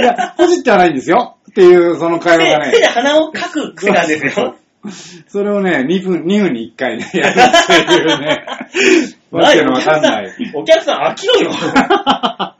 [0.00, 1.36] いや、ほじってはないんですよ。
[1.50, 2.88] っていう、その会話が手手でね。
[2.88, 4.56] 鼻をかく癖なんですよ。
[5.28, 8.44] それをね、2分、2分に1回ね、やるっていうね。
[9.30, 10.32] わけのわかんない。
[10.54, 11.50] お客さん飽きろよ。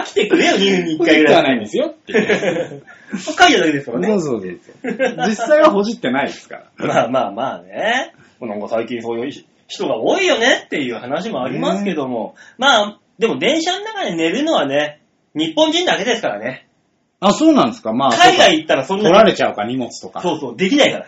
[0.00, 1.34] 飽きてくれよ、2分に1ほじ回ぐらい。
[1.40, 2.82] ってはないんですよっていう。
[3.58, 4.08] だけですからね。
[4.08, 5.28] そうそうそうそう。
[5.28, 6.86] 実際はほじってないですから。
[6.86, 8.14] まあまあまあね。
[8.40, 9.32] なんか最近そういう
[9.66, 12.34] 人が多いよねっていう話もありますけども。
[12.58, 15.00] まあ、でも電車の中で寝るのはね、
[15.34, 16.68] 日本人だけですからね。
[17.20, 18.10] あ、そうなんですかまあ。
[18.10, 20.20] 海外行ったらそんな取られちゃうか、荷物とか。
[20.20, 21.06] そうそう、できないから。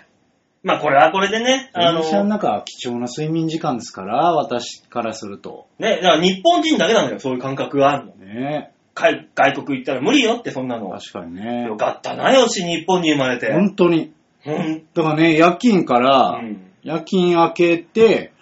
[0.63, 5.67] まあこれはこれでね、あの電、車の中は貴重な睡眠時間ですから、私からすると。
[5.79, 8.13] ね、だから日本人だけなのよ、そういう感覚があるの。
[8.15, 10.91] ね海外国行ったら無理よって、そんなの。
[10.91, 11.77] 確かにねよ。
[11.77, 13.53] かったなよし、日本に生まれて。
[13.53, 14.13] 本当に。
[14.45, 18.33] ほんだからね、夜勤から、うん夜勤明けて、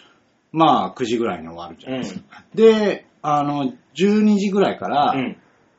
[0.53, 2.45] まあ、9時ぐらいに終わるじゃないですか。
[2.55, 5.37] で、あの、12時ぐらいからう、ん。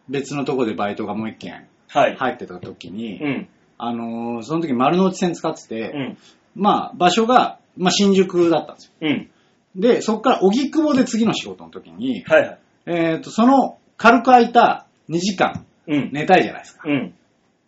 [0.09, 2.15] 別のとこでバイトがもう一件はい。
[2.15, 3.49] 入ってた時に、うん。
[3.77, 6.17] あのーその時丸の内線使ってて、うん。
[6.55, 8.91] まあ、場所が、まあ、新宿だったんですよ。
[9.01, 9.29] うん。
[9.75, 12.59] で、そこから荻窪で次の仕事の時に、はいはい。
[12.87, 16.09] えっ、と、その軽く空いた2時間うん。
[16.13, 16.81] 寝たいじゃないですか。
[16.87, 17.13] うん。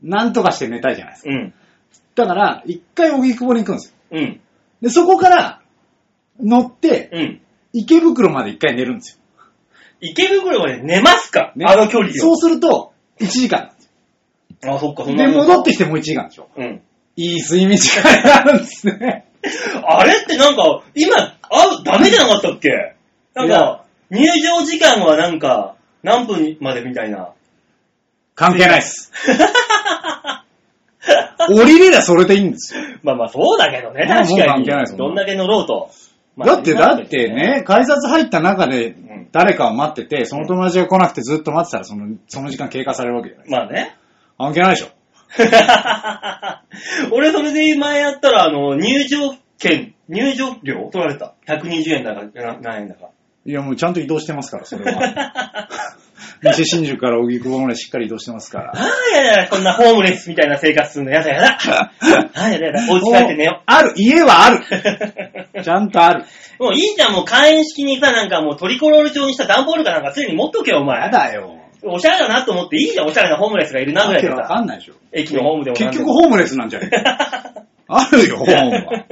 [0.04, 1.30] なんとかして寝たいじゃないですか。
[1.32, 1.54] うん。
[2.16, 3.96] だから、一回荻窪に行くんですよ。
[4.12, 4.40] うん。
[4.82, 5.62] で、そこから
[6.42, 7.42] 乗って、うん。
[7.74, 9.18] 池袋まで一回寝るんですよ。
[10.02, 12.14] 池袋まで寝ますか、ねあの距離を。
[12.14, 13.90] そうすると、1時間なんです
[14.70, 15.16] あ、そっか、そよ。
[15.16, 16.50] んなで、もんか戻ってきてもう1時間でしょ。
[16.58, 16.82] うん。
[17.16, 19.26] いい睡眠時間になるんですね。
[19.88, 21.38] あれってなんか、今、あ、
[21.86, 22.70] ダメじゃなかったっけ？
[23.36, 27.30] なんいやか、入場時間はなんか、何分までみたいな。
[28.36, 29.12] 関係ないっす。
[31.50, 32.82] 降りれりゃそれでいいんですよ。
[33.04, 34.98] まあまあそうだけどね、まあ確かにもう関係ないです。
[34.98, 35.90] どんだけ乗ろうと。
[36.36, 37.30] まあだって、だって。
[37.30, 43.50] ね、改札入った中でん誰かを待ってて、その友達が来なくてずっと待ってたら、その、その時間経過されるわけじゃない。
[43.50, 43.98] まあね。
[44.38, 44.88] 関係ないでしょ。
[47.12, 51.34] 俺それで前やったら、あの、入場券、入場料取られた。
[51.48, 53.10] 120円だか、な何円だか。
[53.50, 55.68] いや、もうちゃんと移動してますから、それは。
[56.44, 58.74] 西新宿から荻窪までしっかり移動してますから。
[58.76, 61.58] ああ、やだやだ、こんなホームレスみたいな生活するのやだやだ。
[61.60, 61.92] あ
[62.36, 64.60] あ、やだやだ、お家帰って寝よある、家はある。
[65.56, 65.64] う。
[65.66, 66.26] ちゃんとある。
[66.60, 71.02] もういいじゃん、もう会員式にさ、なんかもうトリコロール状にした段ボールかなんか常に持っとけよ、お前。
[71.02, 71.56] やだよ。
[71.82, 74.62] おしゃれだなと思っていいじゃん、おしゃれなホームレスがいるなぐらいでわけわかさ。
[74.62, 74.94] んないでしょ。
[75.12, 77.66] 駅のホームでもなんでも結局ホームレスなんじゃねえか。
[77.90, 79.06] あるよ、ホームは。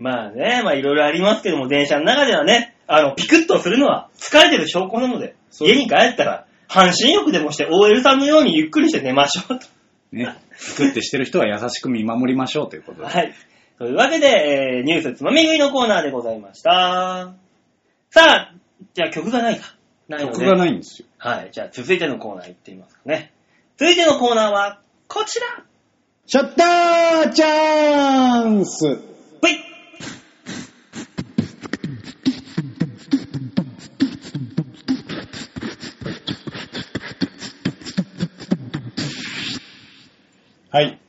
[0.00, 9.66] まあね、まあいろいろありますけども、電車の中ではね、あの、ピクッとするのは疲れてる証拠なので、そう家に帰ったら、半身浴でもして OL さんのようにゆっくりして寝ましょうと。
[10.12, 10.34] ね。
[10.56, 13.08] 作ってしてる人は優しく見守りましょうということで。
[13.08, 13.34] はい。
[13.78, 17.34] というわけで、えー、ニュースつまみ食いのコーナーでございました。
[18.08, 18.54] さあ、
[18.94, 19.74] じゃあ曲がないか。
[20.08, 20.38] ないので。
[20.38, 21.08] 曲がないんですよ。
[21.18, 21.50] はい。
[21.52, 23.34] じゃあ続いてのコーナー行ってみますかね。
[23.76, 25.64] 続いてのコーナーは、こちら
[26.26, 29.09] シャッターチャンス
[40.72, 41.00] はい。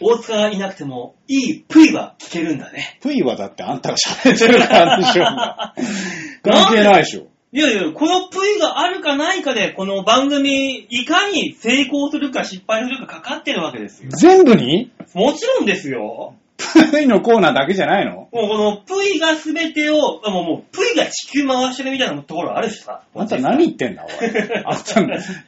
[0.00, 2.98] 大塚がいなくても、いいプイは聞けるんだね。
[3.02, 5.74] プイはだってあんたが喋ってるからでしょうが。
[6.42, 7.26] 関係ないでしょ。
[7.52, 14.10] いやいや、このプイがあるかないかで、この番組、いかに成功するか失敗するかかかってるわけですよ。
[14.10, 14.90] 全部に？
[15.12, 16.34] もちろんですよ。
[16.90, 18.12] プイのコーナーだけじゃないの？
[18.12, 23.02] もうこのプイが全てを、もうもうプイが地球回してるみたいなところあるしさ。
[23.14, 24.12] あんた何言ってんだ、おい。
[24.64, 25.02] あんた、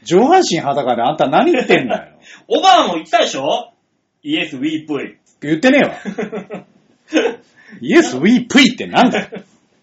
[0.04, 2.12] 上半身裸であんた何言ってんだよ。
[2.48, 3.72] オバマも言ってたでしょ？
[4.22, 5.18] イエス、ウィープイ。
[5.42, 6.64] 言ってねえわ。
[7.80, 9.28] イエス、ウィー、プイってなんだよ。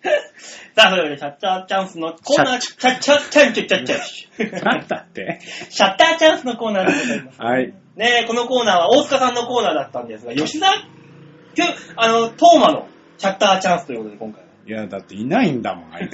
[0.76, 5.40] さあ、それでは、チャッチャーチャンスのコーナー、チャッチャーチャンチャッチャッチャなんだって？
[5.70, 7.42] シャッターチャンスのコーナーでございます。
[7.42, 7.74] はい。
[7.98, 10.68] ねえ、このコーナーは大塚さんのコーナーだったんですが、吉田、
[11.66, 14.50] きゅあの、トーマのシャッターチャンスということで、今回は。
[14.66, 16.14] いや、だっていないんだもん、あいつ。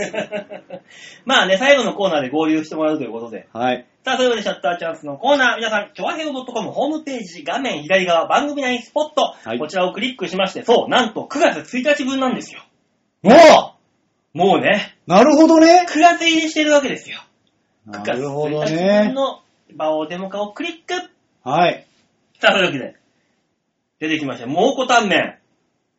[1.26, 3.48] まあね、最後のコーナーで合流してもらうということで。
[3.52, 3.86] はい。
[4.06, 12.62] さあ、ということで、シャッターチャンスのコーナー、皆さん、ちょわへお .com ホームページ、画面左側、番組内スポット、はいこちらをクリックしまして、そう、なんと9月1日分なんですよ。
[13.24, 15.86] おもうね、なるほどね。
[15.90, 17.20] 9月入りしてるわけですよ。
[17.88, 19.14] 9な月るほど1日分ね。
[19.14, 19.42] の
[19.76, 21.10] バオデモカをクリック。
[21.44, 21.86] はい。
[22.40, 22.96] さあ、というわけで、
[24.00, 24.48] 出てきました。
[24.48, 25.38] 蒙古タンメン。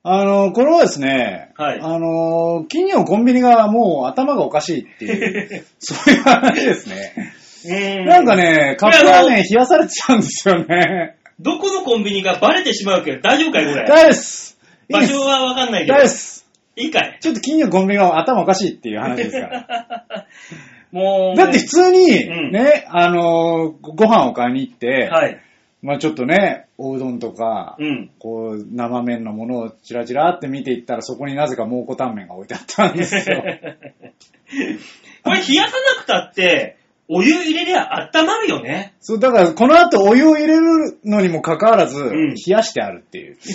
[0.03, 8.05] あの、これはですね、はいあの、金曜コンビニがもう頭がおかしいっていう、 そういう話ですね。
[8.05, 11.17] なんかね、カップラーメン冷やされてたんですよね。
[11.41, 13.85] どこのコンビニがバレてしまうけど大丈夫かいこれ？
[13.87, 14.59] 大です。
[14.89, 15.95] いいです場所はわかんないけど。
[15.95, 16.47] 大です。
[16.77, 20.27] いいかいちょっと金曜コンビニが頭おかしいっていう話ですから。
[20.93, 21.37] もう。
[21.37, 25.41] だって普通に、うんね、あの、ご飯を買いに行って、はい。
[25.83, 28.11] まあちょっとね、おうどんとか、うん。
[28.19, 33.43] こう、生麺のものをチラチラって見ていったら、そこになぜか蒙古タンメンが置いてあったんですよ。
[35.23, 36.77] これ冷やさなくたって、
[37.09, 38.95] お湯入れりゃ温まるよね。
[39.01, 43.37] そう、だから、この後お湯を入れるのにもかかわらず、ん冷やしてあるっていう。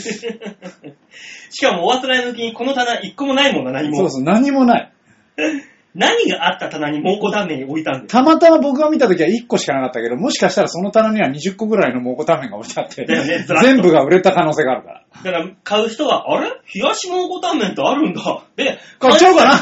[1.50, 3.98] しかもおあつらい向きにこの棚一個もないもんな、何も。
[3.98, 4.92] そうそう、何もない。
[5.94, 15.06] 何があった棚に蒙古タンメンに置いたんですたまたま僕が見た時は1個しかなかったけど、もしかしたらその棚には20個ぐらいの蒙古タンメンが置いてあって、だよねずらっと全部が売れた可能性があるから。
[15.14, 16.50] だから買う人は、あれ？
[16.50, 18.46] 冷やし蒙古タンメンってあるんだ。
[18.56, 19.62] で、買っちゃおうかな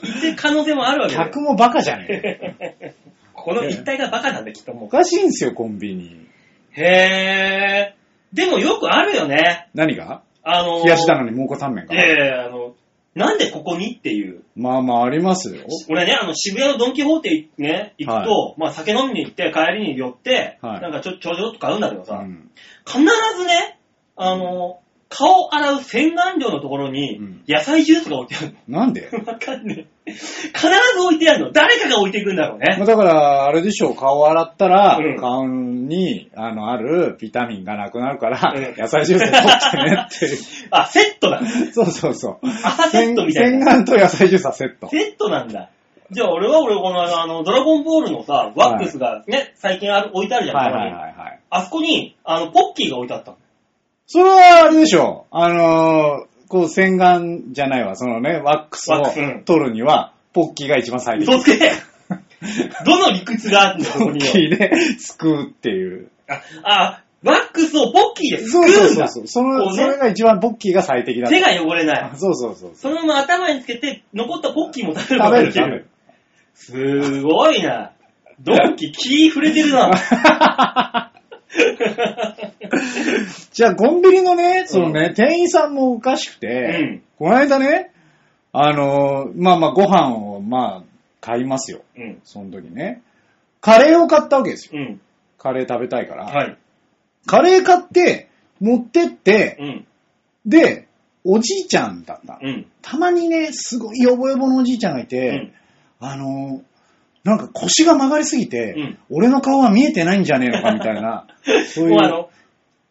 [0.00, 2.94] 言って可能性もあるわけだよ客もバカじゃねえ。
[3.32, 6.28] この一体がバカなんだ、きっともおかしいんですよ、コンビニ。
[6.76, 6.80] う。
[6.80, 8.36] へー。
[8.36, 9.68] でもよくあるよね。
[9.74, 10.22] 何が？
[10.42, 11.94] あのー、冷やしなのに蒙古タンメンが。
[11.94, 12.67] ええあの、
[13.18, 14.42] なんでここにっていう。
[14.56, 15.64] まあまあありますよ。
[15.90, 22.50] 俺ね、あの、渋谷のドンキホーテね、行くと、まあ酒飲みに行って帰りに寄って、はいなんかちょ、ちょちょっと買うんだけどさ、うん
[22.86, 23.78] 必ずね、
[24.16, 29.08] あの、顔洗う洗顔料のところにうん、野菜ジュースが置いてあるなんで？
[29.12, 29.24] の。
[29.32, 29.86] わかんねえ。
[30.12, 31.52] 必ず置いてあるの。
[31.52, 32.76] 誰かが置いていくんだろうね。
[32.78, 40.38] まあだから、あれでしょう、顔洗ったら、うん顔に、あの、あるビタミンがなくなるから、うん野菜ジュース取ってねっていう。
[40.70, 41.40] あ、セットだ。
[41.72, 42.38] そうそうそう。
[42.64, 43.66] 朝セットみたい洗な。
[43.76, 44.88] 顔と野菜ジュースはセット。
[44.88, 45.70] セットなんだ。
[46.10, 51.38] じゃあ俺は俺このあの、ドラゴンボールのさ、ワックスがね、最近ある置いてあるじゃん、はいたまにはいはいはい。
[51.50, 53.36] あそこに、あの、ポッキーが置いてあったの。
[54.06, 55.36] それはあれでしょう。
[55.36, 61.30] あのーこう洗顔じゃないわ、そのね、ワックスをワックスうん取るには、ポッキーが一番最適。
[61.30, 61.72] 嘘つけ
[62.84, 64.32] どの理屈があるんだよ、そポッこによ。
[64.32, 66.10] キーですくうっていう。
[66.28, 69.08] あ、あ、ワックスをポッキーですくそううんだ。
[69.08, 69.26] そうそう。
[69.26, 72.10] その、こうねそれが一番ポッキーが最適だ手が汚れない。
[72.16, 72.70] そうそうそう。
[72.74, 75.70] そのまま頭につけて、残ったポッキーも食べる食べる、食べる。
[75.78, 75.86] る。
[76.54, 77.92] すごいな。
[78.40, 79.90] ドンキ、気触れてるな。
[83.52, 87.90] じゃあ、コンビニのね、そのね、店員さんもおかしくて、うんこの間ね、
[88.52, 90.84] あのーまあまあ、ご飯を、まあ、
[91.20, 91.80] 買いますよ。
[91.96, 92.20] うん。
[92.22, 93.02] その時ね。
[93.60, 94.80] カレーを買ったわけですよ。
[94.80, 95.00] うん。
[95.36, 96.26] カレー食べたいから。
[96.26, 96.56] はい。
[97.26, 98.28] カレー買って、
[98.60, 99.86] 持ってって、うん。
[100.46, 100.86] で、
[101.24, 102.38] おじいちゃんだった。
[102.40, 102.66] うん。
[102.82, 105.52] たまにね、すごいヨボヨボのおじいちゃんがいて、
[105.98, 106.62] あのー
[107.28, 111.26] なんか腰が曲がりすぎて、うん俺の顔は見えてないんじゃねえのかみたいな、
[111.72, 112.30] そういうあの、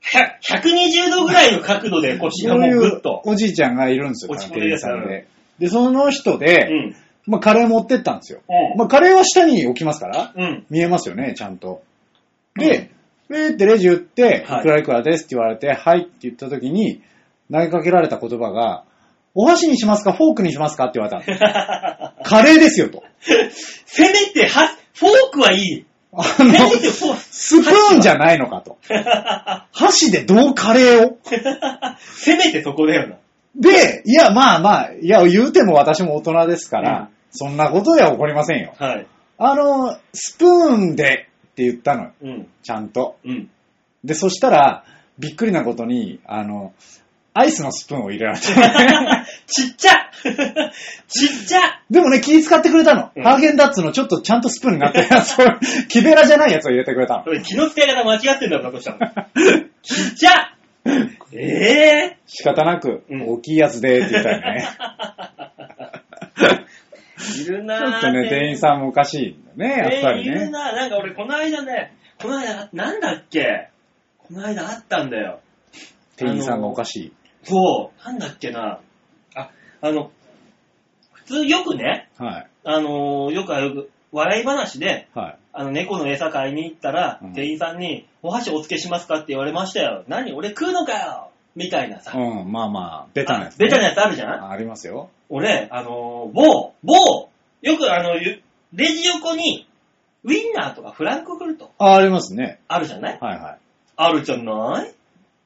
[0.01, 3.21] 100 120度ぐらいの角度で腰がもうそういうぐっと。
[3.25, 5.27] おじいちゃんがいるんですよ、落ち込んで店員るやつさんで。
[5.59, 6.95] で、その人で、うん。
[7.25, 8.39] まあ、カレー持ってったんですよ。
[8.47, 10.65] うんまあ、カレーは下に置きますから、うん。
[10.69, 11.83] 見えますよね、ちゃんと。
[12.55, 12.91] で、
[13.29, 17.01] えーってレジ打って、はいいくらいくらですって言われて、はいって言った時に、
[17.51, 18.83] 投げかけられた言葉が、
[19.39, 22.23] お箸にしますか、フォークにしますかって言われたの。
[22.23, 23.03] カレーですよと。
[23.85, 25.85] せめては、フォークはいい。
[26.11, 28.77] あの、スプーンじゃないのかと。
[29.71, 31.17] 箸でどうカレーを？
[31.99, 33.17] せめてそこだよな。
[33.55, 38.73] で、いや、まあまあ、いや、言うても私も大人ですから、うんそんなことでは起こりませんよ。
[38.79, 39.05] はい。
[39.37, 42.11] あの、スプーンでって言ったのよ。
[42.23, 42.47] うん。
[42.63, 43.17] ちゃんと。
[43.25, 43.49] うん。
[44.03, 44.85] で、そしたら、
[45.19, 46.73] びっくりなことに、あの、
[47.39, 48.45] アイスのスプーンを入れられた。
[49.45, 50.09] ちっちゃ
[51.07, 53.11] ちっちゃでもね、気使ってくれたの。
[53.15, 55.45] うんハーゲンダッツのちょっとちゃんとスプーンになってるやつを、
[55.87, 57.29] 木べらじゃないやつを入れてくれたのそ。
[57.31, 59.27] れ気の使い方間違ってんだろ、だとしたら。
[59.83, 60.31] ちっちゃ
[61.33, 61.37] え
[62.13, 64.67] え仕方なく、うん大きいやつでって言ったよね。
[67.39, 67.95] いるちなぁ。
[67.95, 70.31] ょっとね、店員さんもおかしいんだね、やっぱりね。
[70.31, 70.75] えーいるなぁ。
[70.75, 73.69] なんか俺、この間ね、この間、なんだっけ？
[74.17, 75.39] この間あったんだよ。
[76.17, 77.13] 店員さんがおかしい。
[77.47, 78.79] そう、なんだっけな。
[79.35, 79.49] あ、
[79.81, 80.11] あの、
[81.13, 82.47] 普通よくね、はい。
[82.63, 85.37] あのーよくある、笑い話で、はい。
[85.53, 89.15] あの、猫の餌買いに行ったら、うん店員さんに、お箸お付けしますか？
[89.15, 90.03] って言われましたよ。
[90.07, 90.33] 何？
[90.33, 92.17] 俺食うのかよみたいなさ。
[92.17, 94.43] うん、まあまあ、ベタなやつ、あベタなやつあるじゃん？
[94.45, 95.09] あありますよ。
[95.29, 97.29] 俺、あのー某、某、
[97.61, 98.41] よくあの、ゆ
[98.73, 99.67] レジ横に、
[100.23, 102.59] ウィンナーとかフランクフルトあ、ありますね。
[102.67, 103.19] あるじゃない？
[103.19, 103.57] はいはい。
[103.95, 104.93] あるじゃない？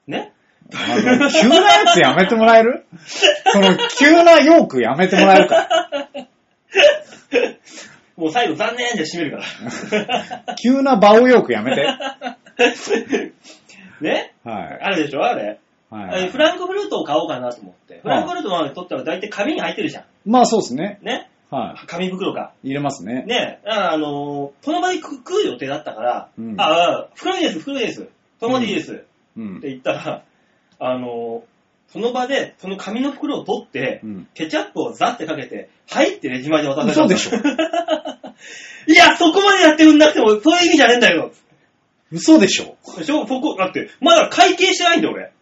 [0.07, 0.33] ね？
[0.73, 2.86] あの、急なやつやめてもらえる？
[3.53, 5.67] その、急なヨークやめてもらえるか。
[8.15, 9.43] もう最後残念で締めるか
[10.45, 10.55] ら。
[10.55, 11.88] 急なバオヨークやめて。
[14.01, 14.34] ね？
[14.43, 14.79] はい。
[14.81, 15.23] あるでしょ？
[15.23, 15.60] あれ。
[15.89, 16.38] はいフ。
[16.38, 17.99] ランクフルトを買おうかなと思って。
[18.01, 20.05] フランクフルトまで取ったら大体紙に入ってるじゃん。
[20.25, 20.99] まあそうですね。
[21.01, 21.29] ね？
[21.49, 22.53] は紙袋か。
[22.63, 22.67] い。
[22.67, 23.23] 入れますね。
[23.25, 23.60] ね？
[23.65, 28.07] あのーその場で食食う予定だったから、うんああ、袋いいです、袋いいです。
[28.39, 29.03] その場でいいです。
[29.36, 29.69] うんって。
[29.69, 30.23] 言ったら、
[30.84, 31.52] あのー
[31.94, 34.28] その場で、その紙の袋を取って、うん。
[34.34, 37.36] ケチャップをザってかけて、はいってレジ前で渡された嘘でしょ？
[38.88, 41.34] いや、そこまでやってくんなくても、そういう意味じゃねえんだよ。
[42.13, 42.78] 嘘でしょ？
[42.98, 43.28] でしょ？
[43.28, 45.34] そこ、だって、まだ会計してないんだよ、俺。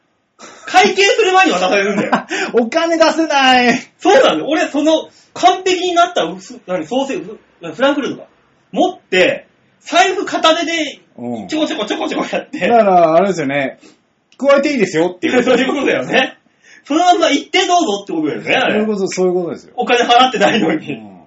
[0.65, 2.11] 会計する前に渡されるんだよ。
[2.59, 3.73] お金出せない。
[3.99, 4.45] そうなんだよ。
[4.47, 8.27] 俺、その、完璧になった、何、ソーセージ、フフランクフルトか。
[8.71, 9.45] 持って、
[9.81, 11.47] 財布片手で、うん。
[11.47, 13.77] ちょこちょこちょこちょこやって、だから、あれですよね。
[14.39, 15.43] 加えていいですよっていう。
[15.43, 16.37] そういうことだよね。
[16.85, 18.53] そのまんま行ってどうぞってことだよね。
[18.53, 19.73] そういうこと、そういうことですよ。
[19.75, 20.93] お金払ってないのうに。
[20.95, 21.19] ん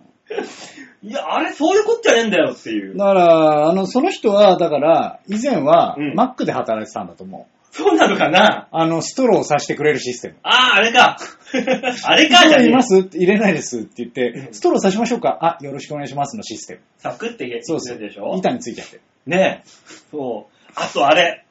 [1.04, 2.96] いや、あれ、そういうことじゃねえんだよっていう。
[2.96, 7.74] だから、あの、その人は、だから、以前はうん、マックで働いてたんだと思う。
[7.74, 8.68] そうなのかな？
[8.70, 10.34] あの、ストローを刺してくれるシステム。
[10.42, 11.16] ああ、あれか。
[12.04, 15.38] あれか、ストローじゃねえいます入れないですって言ってう、んストロー刺しましょうか？
[15.40, 16.80] あ、よろしくお願いしますのシステム。
[16.98, 18.34] サクって言そうそうってるでしょ？
[18.36, 19.00] 板についちゃって。
[19.26, 19.68] ねえ。
[20.12, 20.72] そう。
[20.76, 21.44] あとあれ。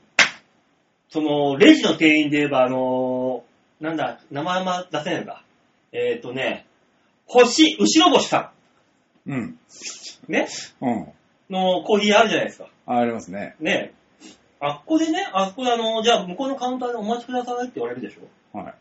[1.11, 5.43] その、レジの店員で言えば、あのーなんだ、名前は出せないのか。
[5.91, 6.65] えっ、ー、とね、
[7.25, 8.53] 星、後ろ星さ
[9.25, 9.39] うん。
[9.41, 9.59] ん。
[10.29, 10.47] ね？
[10.79, 11.07] うん。
[11.49, 12.69] のコーヒーあるじゃないですか。
[12.85, 13.55] ありますね。
[13.59, 14.27] ねえ。
[14.61, 18.57] あっこでね、あっこであの、じゃあ向こうのカウンターでお待ちくださいって言われるでしょ。
[18.57, 18.73] はい。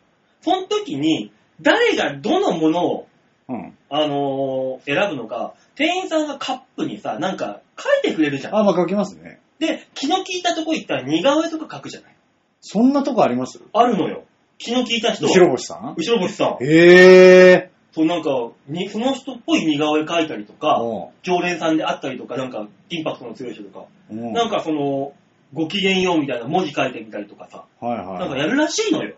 [0.43, 3.09] その時に、誰がどのものを、
[3.49, 3.77] うん。
[3.89, 8.57] あのー選ぶのか、店員さんがカップにさ、なんか書いてくれるじゃん。
[8.57, 9.41] あ、まあ書きますね。
[9.59, 12.15] で、気の利いたとこ行ったら似顔絵とか書くじゃない。
[12.61, 13.61] そんなとこあります？
[13.73, 14.25] あるのよ。
[14.59, 15.27] 気の利いた人。
[15.27, 15.95] 後ろ星さん？
[15.97, 16.65] 後ろ星さん。
[16.65, 18.31] へそうなんか、
[18.69, 25.13] にその人っぽい似顔絵描いたりとぇか、お常連さんであったりとか、なんか、インパクトの強い人とか、ううんなんかその、
[25.53, 28.19] ご機嫌ようみたいな文字書いてみたりとかさ、はいはい。
[28.21, 29.17] なんかやるらしいのよ。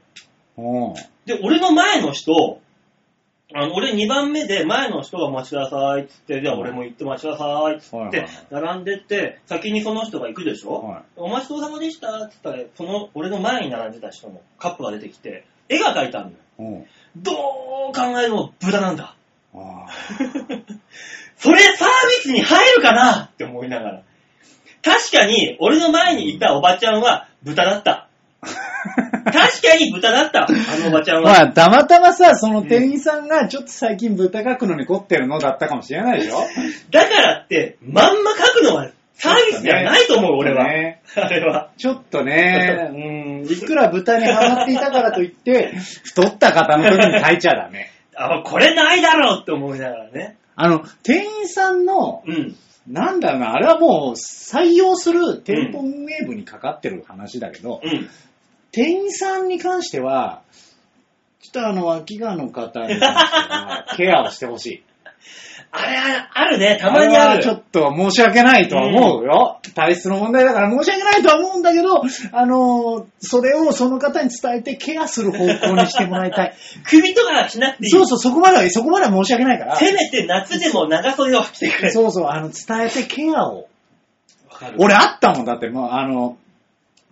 [0.56, 0.94] うん
[1.26, 2.60] で、俺の前の人、
[3.54, 16.36] あの、俺2番目で前の人がお待ちくださいっつって、じゃあ俺も行ってお待ちくださいっつってはいはいはい、並んでって、先にその人が行くでしょ、はいお待ちどうさまでしたっつったら、その俺の前に並んでた人のカップが出てきて、絵が描いてあるのよ。
[16.58, 16.86] うん。
[17.16, 17.34] どう
[17.92, 19.14] 考えても豚なんだ。
[19.54, 19.86] あ
[21.36, 23.24] それサービスに入るかな？
[23.24, 24.02] って思いながら。
[24.82, 28.08] 確かに、俺の前にいたおばちゃんは豚だった。
[29.32, 31.32] 確かに豚だった、あのおばちゃんは。
[31.32, 36.38] まあ、たまたまさ、その店員さんがちょっと最近豚描くのに凝ってるのだったかもしれないでしょ
[36.90, 40.64] だからって、まんま書くのはサービスではないと思う、俺は。
[40.64, 41.70] ねあれは。
[41.76, 47.90] ちょっとね、 うん、いくら豚にハマっていたからといって、太った方の時に書いちゃダメ。
[48.16, 50.36] あ、これないだろうって思いながらね。
[50.56, 52.56] あの、店員さんの、うん。
[52.88, 58.08] なんだろうな、あれはもう採用する店舗運営部にかかってる話だけど、うん。
[58.72, 60.42] 店員さんに関しては、
[61.40, 64.82] ちょっとあの、脇がの方に関しては、ケアをしてほしい。
[65.74, 67.40] あれああるね、たまにある。
[67.42, 69.58] れはちょっと申し訳ないとは思うよ。
[69.74, 76.54] 体質の問題だから申し訳ないとは思うんだけど、あの、それをその方に伝えてケアする方向にしてもらいたい。
[76.88, 77.90] 首とかしなくていい。
[77.90, 79.76] そうそう、そこまでは、そこまでは申し訳ないから。
[79.76, 81.90] せめて夏でも長袖を着てくれ。
[81.90, 83.68] そうそう、あの、伝えてケアを。
[84.50, 86.36] わかる俺あったもんだって、もうあの、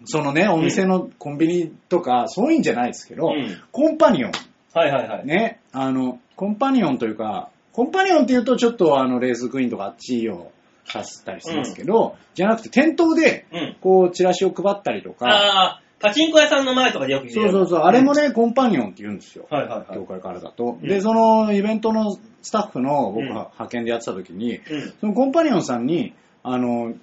[0.04, 4.32] そのね、お店のコンビニとか、そういうんじゃないですけど、うんコンパニオン。
[4.72, 5.26] はいはいはい。
[5.26, 10.52] ね、あの、コンパニオンというか、コンパニオンって言うとちょっとあの、レースクイーンとかあっちを
[10.92, 13.76] 指したりしますけど、じゃなくて店頭で、うん。
[13.80, 19.46] こう、チラシを配ったりとか、ああ、パチンコ屋さんの前とかでよく見るそうそうそう、あれもね、コンパニオンって言うんですよ。
[19.50, 20.04] はいはいはい業。
[20.04, 20.78] 界からだと。
[20.82, 24.94] うんで、そのイベントのスタッフの僕うんが派遣でやってた時に、うん。
[25.00, 26.94] そのコンパニオンさんに、あの、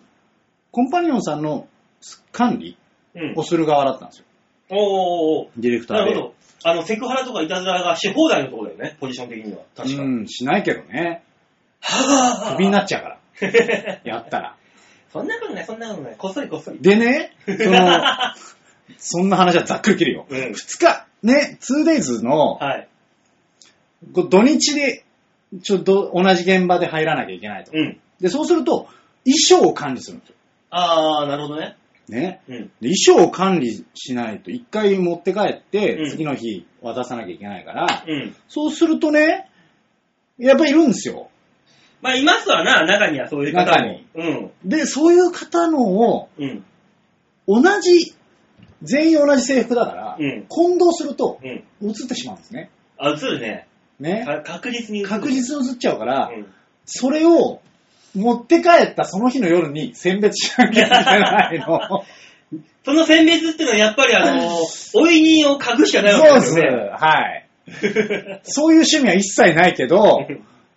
[0.71, 1.67] コンパニオンさんの
[2.31, 2.86] 管理うん
[3.35, 3.43] を。
[3.43, 4.25] する側だったんですよ。
[4.69, 6.33] おーおーおディレクターなるほど。
[6.63, 9.59] あの、セクハラとかいたずらがし放題のところだよね、ポジション的には。
[9.75, 10.03] 確か。
[10.03, 11.23] うん、しないけどね。
[11.79, 13.17] はぁクビになっちゃうから。
[14.03, 14.55] やったら。
[15.13, 16.15] そんなことない、そんなことない。
[16.17, 16.79] こっそりこっそり。
[16.81, 18.01] でね、その、
[18.97, 20.25] そんな話はざっくり切るよ。
[20.29, 22.87] うん2日、ね、2days の、はい。
[24.13, 25.03] こう土日で、
[25.63, 27.71] ちょっと同じ現場で入らなきゃいけないと。
[27.73, 27.99] うん。
[28.19, 28.87] で、そうすると、
[29.25, 30.35] 衣装を管理するんですよ。
[30.69, 31.77] あー、なるほどね。
[32.09, 32.41] ね。
[32.47, 32.71] うん。
[32.81, 38.35] で衣装を管理しないと、一回持って帰って、うん次の日渡さなきゃいけないから、うん。
[38.47, 39.49] そうするとね、
[40.37, 41.29] やっぱいるんですよ。
[42.01, 44.05] まあ、いますわな、中にはそういう方に。
[44.15, 44.51] うん。
[44.63, 46.63] で、そういう方のを、うん。
[47.47, 48.13] 同じ、
[48.83, 51.89] 全員同じ制服だから、うん混同すると、うん。
[51.89, 52.69] 映ってしまうんですね。
[52.97, 53.67] あ、映るね。
[53.99, 54.23] ね。
[54.25, 55.09] か確実に映る。
[55.09, 56.47] 確実に映っちゃうから、うん。
[56.85, 57.61] それを
[58.15, 61.79] 持って帰ったその日の夜に選別しなきゃいけないの。
[62.83, 64.49] その選別っていうのはやっぱりあの、
[64.95, 66.55] おいにを嗅ぐしかないわけそうですす。
[66.55, 66.89] でよね。
[66.93, 67.47] はい。
[68.43, 70.25] そういう趣味は一切ないけど、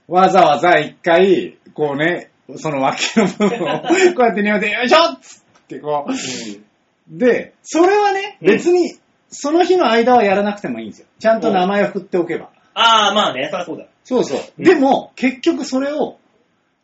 [0.08, 3.88] わざわざ一回、こうね、その脇の部分を、こ
[4.18, 7.16] うやって匂いで、よいしょっつってこう。
[7.16, 8.96] で、それはね、うん別に、
[9.28, 11.06] その日の間はやらなくてもいいんですよ。
[11.20, 12.50] ちゃんと名前を振っておけば。
[12.74, 13.84] ああ、まあね、そりゃそうだ。
[14.02, 14.40] そうそう。
[14.58, 16.18] うんでも、結局それを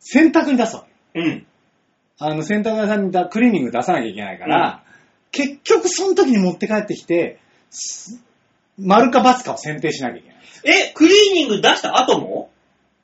[0.08, 1.20] 洗濯に出すわけ。
[1.20, 1.46] うん。
[2.18, 4.84] あの、洗濯屋さんにだクリーニング出さなきゃいけないから、
[5.32, 7.40] 結局その時に持って帰ってきて、
[7.70, 8.22] す
[8.78, 10.36] 丸か×かを選定しなきゃいけない。
[10.64, 12.50] え、クリーニング出した後も？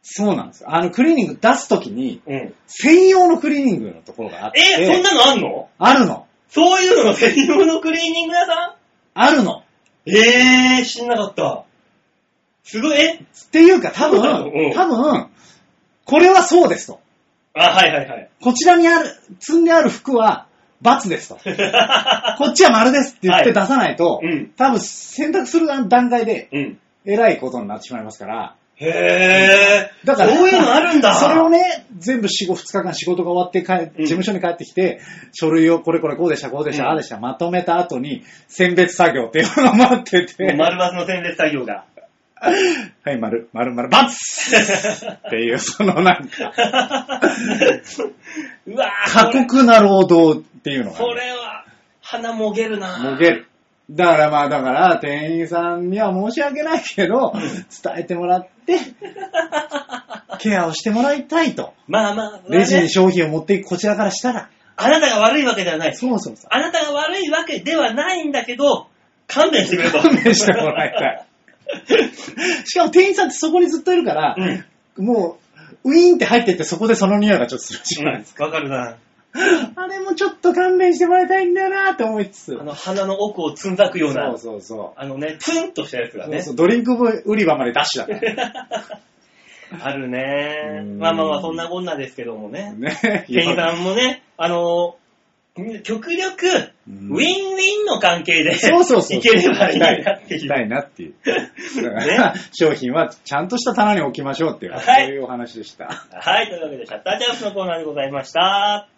[0.02, 0.74] そうなんですよ。
[0.74, 2.54] あの、クリーニング出す時に、うん。
[2.66, 5.68] 専用のクリーニングのところがあって、え、そんなのあんの？
[5.78, 6.26] あるの。
[6.48, 8.76] そういうのの専用のクリーニング屋さ
[9.14, 9.60] あるの。
[9.60, 9.62] ん
[10.06, 11.64] えー、知んなかった。
[12.64, 13.14] すごい、え？
[13.14, 15.28] っていうか、多分、うん多分、
[16.04, 17.00] これはそうですと。
[17.54, 18.30] あ、はいはいはい。
[18.40, 19.10] こちらにある、
[19.40, 20.46] 積んである服は、
[20.82, 21.36] ×ですと。
[22.38, 24.50] こっちは丸ですって言って出さないと、うん。
[24.56, 26.78] 多分選択する段階で、うん。
[27.04, 30.06] えらいことになってしまいますから、へー。
[30.06, 31.14] だから、そういうのあるんだ。
[31.14, 35.00] それをね、全部4、5、2日間仕事が終わって帰、うん事務所に帰ってきて、
[35.32, 41.84] 書類をこれこれこうでした、こうでした、うんああでした、まとめた後に、選別作業っていうのが待ってて、丸バスの選別作業が。
[43.04, 46.50] はい、丸、丸、丸、バツっていう、そのなんか、
[48.66, 51.64] うわー過酷な労働っていうのが、それは、
[52.00, 53.46] 鼻もげるなもげる。
[53.90, 58.78] だからまあ、だから、店員さんには申し訳ないけど、伝えてもらって、
[60.38, 61.74] ケアをしてもらいたいと。
[61.86, 65.94] まあまあ、レジに商品を持っていくこちらからしたら、あなたが悪いわけではない。
[65.94, 66.46] そうそうそう。
[66.50, 68.88] あなたが悪いわけではないんだけど、
[69.28, 70.00] 勘弁してくれと。
[70.00, 71.26] 勘弁してもらいたい。
[72.64, 74.36] しかも店員さんってそこにずっといるから、
[74.98, 75.04] うん。
[75.04, 75.38] も
[75.84, 78.44] う、ウィーンって入ってってそこでその匂いがちょっとするじゃないですか。
[78.44, 78.96] わかるな。
[79.34, 82.58] あれもちょっと勘弁してもらいたいんだよなって思いつつ。
[82.60, 85.00] あの、鼻の奥をつんざくような、そうそうそう。
[85.00, 86.42] あのね、ツンとしたやつがね。
[86.42, 86.94] そうそうドリンク
[87.24, 88.68] 売り場までダッシュだから。
[89.80, 90.98] あるねうん。
[90.98, 92.74] まあまあまあ、そんなこんなですけどもね。
[92.76, 93.24] ね。
[93.26, 94.96] ケンさんもね、あの、
[95.82, 96.46] 極力、
[96.88, 99.18] うんウィンウィンの関係で、そうそうそう。
[99.18, 100.48] いければいいなっていう。
[100.48, 101.14] たいなっていう。
[101.82, 105.86] だから商品はちゃんとした棚に置きましょうっていう、はいそういうお話でした。
[105.86, 108.88] はい、というわけで、シャッターチャンスのコーナーでございました。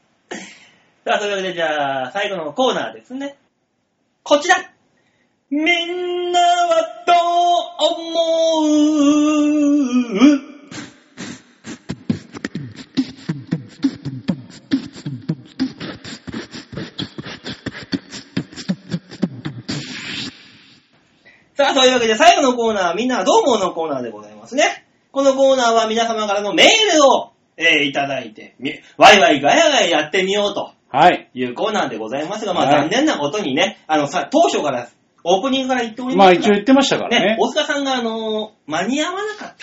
[1.04, 3.36] さあ、というわけで、じゃあ、最後のコーナーですね。
[4.22, 4.56] こちら
[5.50, 7.16] みんなはどう
[7.92, 8.70] 思
[10.40, 10.43] う？
[21.56, 24.84] さあ、というわけで最後のコーナーはみんなはどう思うのコーナーでございますね。
[25.12, 31.30] このコーナーは皆様からのメールを、えーいただいて、みワイワイガヤガヤやってみようとはい。
[31.32, 34.88] いうコーナーでございますが、まあはい残念なことにね、あのさ、当初から、
[35.22, 37.36] オープニングから言っておりまますが、あ一応言ってましたからね。
[37.38, 39.54] 大塚さんがあのー間に合わなかっ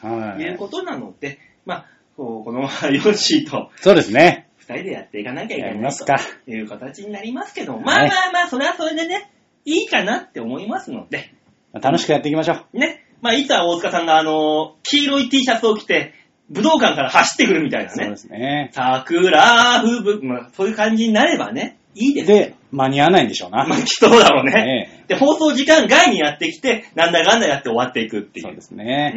[0.00, 0.36] たはい。
[0.36, 1.86] ということなので、まあ、
[2.18, 4.48] このままヨッシーとそうですね。
[4.58, 6.16] 二人でやっていかなきゃいけないとますか。
[6.46, 9.30] いう形になりますけども、まあまあまあ、それはそれでね、
[9.64, 11.32] いいかなって思いますので、
[11.72, 12.78] 楽しくやっていきましょう。
[12.78, 13.04] ね。
[13.20, 16.14] まあ、いつは大塚さんがあの、黄色い T シャツを着て、
[16.48, 18.16] 武道館から走ってくるみたいなねそうで。
[18.16, 18.70] すね。
[18.72, 22.26] 桜吹雪、まあ、そういう感じになればね、いいです。
[22.26, 23.66] で、間に合わないんでしょうな。
[23.66, 24.52] まあ、きっとそうだろうね。
[24.52, 28.46] ねで、放送時間外にやってきて、なんだかんだやって終わっていくっていう。
[28.46, 29.12] そうですうね。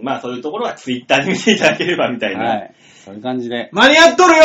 [0.00, 0.02] ん。
[0.02, 2.44] まあ、そういうところはツイッターで見ていただければみたいな。
[2.44, 2.74] はい。
[3.04, 3.68] そういう感じで。
[3.72, 4.42] 間に合っとるよ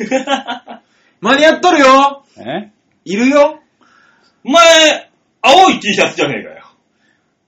[1.20, 2.70] 間に合っとるよえ？
[3.04, 3.61] いるよお
[4.44, 6.66] 前、青い T シャツじゃねえかよ。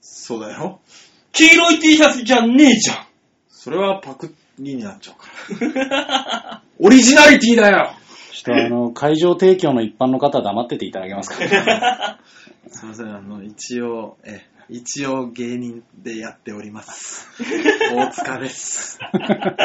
[0.00, 0.80] そうだよ。
[1.32, 2.96] 黄色い T シャツじゃねえじゃん。
[3.48, 5.16] それはパクリになっちゃう
[5.68, 6.62] から。
[6.78, 7.92] オリジナリティだよ
[8.32, 11.36] ちょっとあの、会場提供の一般の方は黙ってていただけますか？
[12.68, 17.28] すいません、あの、一応、え、一応芸人でやっております。
[17.94, 18.98] 大塚です。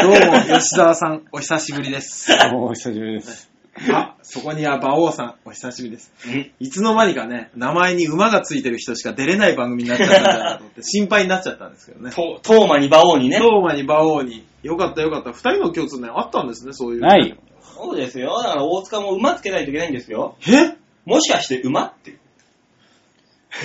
[0.01, 2.31] どうも、吉沢さん、お久しぶりです。
[2.53, 3.49] お久しぶりです。
[3.91, 6.11] あ、そこには馬王さん、お久しぶりです。
[6.27, 12.11] うんいつの間にかね、名前に馬がついてる人しか出れない番組になっちゃったんじゃなと思って、 心配になっちゃったんですけどね。
[12.11, 13.37] と、トーマに馬王にね。
[13.37, 15.31] トーマに馬王に、よかったよかった。
[15.31, 17.01] 二人の共通点あったんですね、そういう。
[17.01, 17.35] ない。
[17.61, 18.37] そうですよ。
[18.43, 20.35] だから大塚も馬つけないといけないんですよ。
[20.47, 20.75] え？
[21.05, 22.17] もしかして馬って。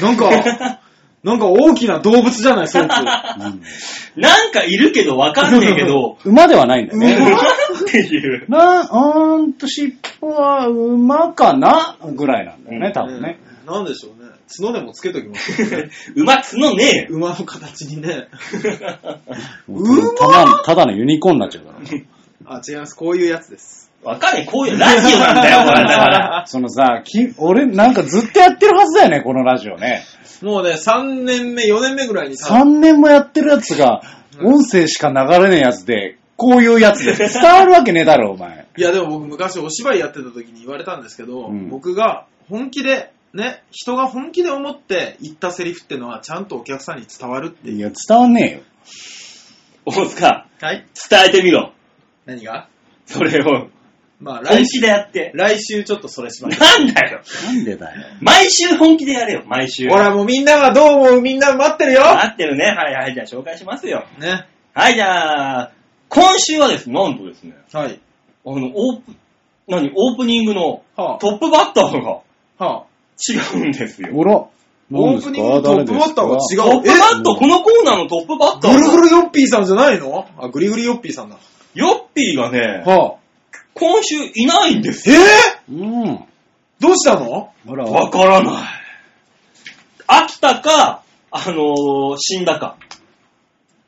[0.01, 0.31] なんか、
[1.25, 2.93] なんか大きな動物じゃない、そいつ。
[2.93, 3.03] う ん
[4.17, 7.37] なんかいるけどわかんねえけど、馬ではないんだよね。
[8.03, 8.49] ていう。
[8.49, 11.97] な、うーんと、尻尾は馬かな？
[12.15, 13.39] ぐらいなんだよね、多分ね。
[13.67, 14.31] なんでしょうね。
[14.57, 15.91] 角でもつけときますよね。
[16.17, 17.07] 馬角ねえよ。
[17.11, 18.29] 馬の形にね。
[19.67, 21.79] もうただただのユニコーンになっちゃうから。
[22.57, 22.95] あ、違います。
[22.95, 23.91] こういうやつです。
[24.03, 25.83] わかんねえ、こういうラジオなんだよ、これ。
[25.85, 26.45] だから。
[26.47, 30.03] そのさ、き俺なんかずっとやってるはずだよね、このラジオね。
[30.43, 34.03] もうね、3年目、4年目ぐらいに多3分年もやってるやつが、
[34.43, 38.67] 音声しか流れねえやつで、こういうやつで 伝わるわけねえだろ、お前。
[38.77, 47.77] いやでも僕昔お芝居やってた時に言われたんですけど、うん僕が本気で、ね、人が本気で思って言ったセリフってのはちゃんとお客さんに伝わるっていう。
[47.79, 48.61] いや、伝わんねえよ。
[49.87, 51.73] 大塚、はい伝えてみろ。
[52.27, 52.69] 何が？
[53.07, 53.69] それを。
[54.21, 55.33] まあ本来週、気でやって。
[55.35, 56.61] 来週ちょっとそれします。
[56.61, 57.21] なんだよ。
[57.47, 58.03] なんでだよ。
[58.21, 59.89] 毎週本気でやれよ、毎週。
[59.89, 62.67] ほらもうみんなはどう思うみんな待ってるよ待ってるね。
[62.67, 64.05] はいはい、じゃあ紹介しますよ。
[64.19, 64.47] ね。
[64.75, 65.73] はい、じゃあ、
[66.15, 68.01] 今週はですね、なんとですね、はい。
[68.47, 69.17] あの、オープン、
[69.67, 72.21] 何、オープニングのはトップバッターが
[72.59, 72.85] あ、はあ、
[73.19, 74.11] 違うんですよ。
[74.15, 74.37] おら。
[74.37, 76.59] オープニングのトップバッターが違う。
[76.59, 78.73] トップバッター、このコーナーのトップバッター？
[78.73, 80.29] ぐるぐが、るヨッピーさんじゃないの？
[80.39, 81.39] あ、ぐりぐりヨッピーさんだ。
[81.75, 83.21] ヨッピーがね、はあ。
[83.75, 85.17] 今週いないんですよ。
[85.21, 86.25] えうん。
[86.79, 87.53] どうしたの？
[87.67, 88.63] わからない。
[90.07, 92.77] 飽きたか、あのー死んだか。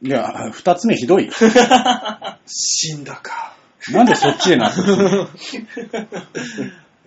[0.02, 1.32] いや、二つ目ひどいよ。
[2.46, 3.54] 死んだか。
[3.92, 5.28] なんでそっちでなってる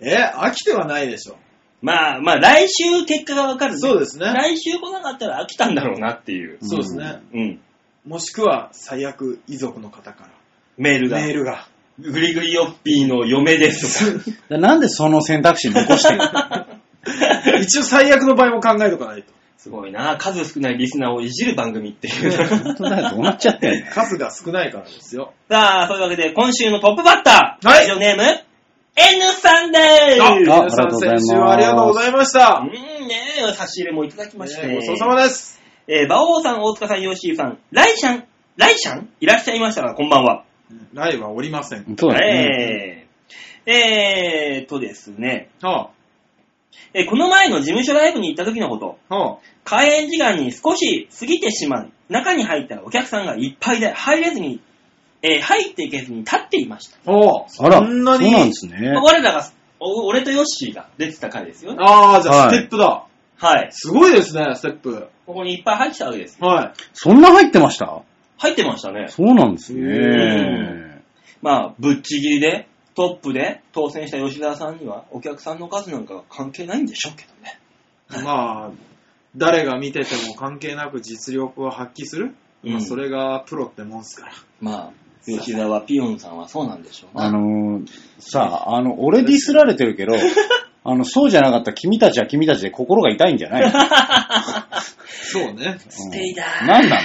[0.00, 1.36] え、飽きてはないでしょ。
[1.82, 3.78] まあまあ、来週結果がわかるね。
[3.78, 6.58] そうですね来週来なかったら飽きたんだろうなっていう。
[6.60, 7.20] うんそうですね。
[7.32, 7.60] うん。
[8.06, 10.28] もしくは、最悪遺族の方か
[10.76, 11.18] メールが。
[11.18, 11.68] らメールが。
[11.98, 14.58] グリグリヨッピーの嫁です とか。
[14.58, 16.20] なんでその選択肢残してる
[17.60, 19.32] 一応最悪の場合も考えとかないと。
[19.62, 22.48] すごいな数少ないリスナーをいじる番組っていう。
[22.64, 25.34] 本当だよ、どうなっちゃってんの 数が少ないからですよ。
[25.50, 27.68] さあ、そういうわけで今週のトップバッター。
[27.68, 30.40] はいラジオネーム、N さんでーあ、す。
[30.40, 32.62] 皆さんありがとうございます先週はありがとうございました。
[32.64, 33.16] うんね
[33.50, 34.66] え、差し入れもいただきまして。
[34.66, 35.60] ねごちそうさまです。
[35.86, 38.24] えー、馬王さん、大塚さん、ヨッシーさん、ライシャン、
[38.56, 39.10] ライシャン？
[39.20, 40.44] いらっしゃいましたら、こんばんは。
[40.94, 41.84] ライはおりません。
[41.98, 43.06] そうだね。
[43.66, 45.90] えーとですね、は
[46.94, 48.98] えーこの前の事務所ライブに行った時のこと、
[49.64, 51.90] 開演時間に少し過ぎてしまう。
[52.08, 54.60] 中に入ったらお客さんがいっぱいで入れずに、
[55.22, 56.98] えー入っていけずに立っていました。
[57.06, 58.30] あ、はあ、あら、そんなに？
[58.30, 58.90] そうなんですね。
[58.90, 61.78] 我らが、お俺とヨッシーが出てた回ですよね。
[61.80, 63.04] ああ、じゃあはいステップだ。
[63.36, 63.68] はい。
[63.70, 65.08] すごいですね、ステップ。
[65.26, 66.46] ここにいっぱい入ってたわけですよ。
[66.46, 66.72] はい。
[66.92, 68.02] そんな入ってました？
[68.38, 69.06] 入ってましたね。
[69.08, 71.02] そうなんですうね。
[71.40, 72.66] まあ、ぶっちぎりで、
[73.00, 77.58] トップで当選した吉沢さんには、お客さんの数なんかが関係ないんでしょうけどね。
[78.22, 78.70] まあ、
[79.34, 84.32] 誰が見てても関係なく実力を発揮する、うんまあ、それがプロってもんすから。
[84.60, 84.92] まあ、
[85.24, 87.24] 吉沢ピヨンさんはそうなんでしょうな。
[87.24, 87.86] あのー、
[88.18, 90.12] さあ、あの、俺ディスられてるけど、
[90.84, 93.72] あの、そうじゃなかった君たちは君たちで心が痛いんじゃないの？
[95.32, 95.78] そうね。
[95.88, 96.96] ステイだー何な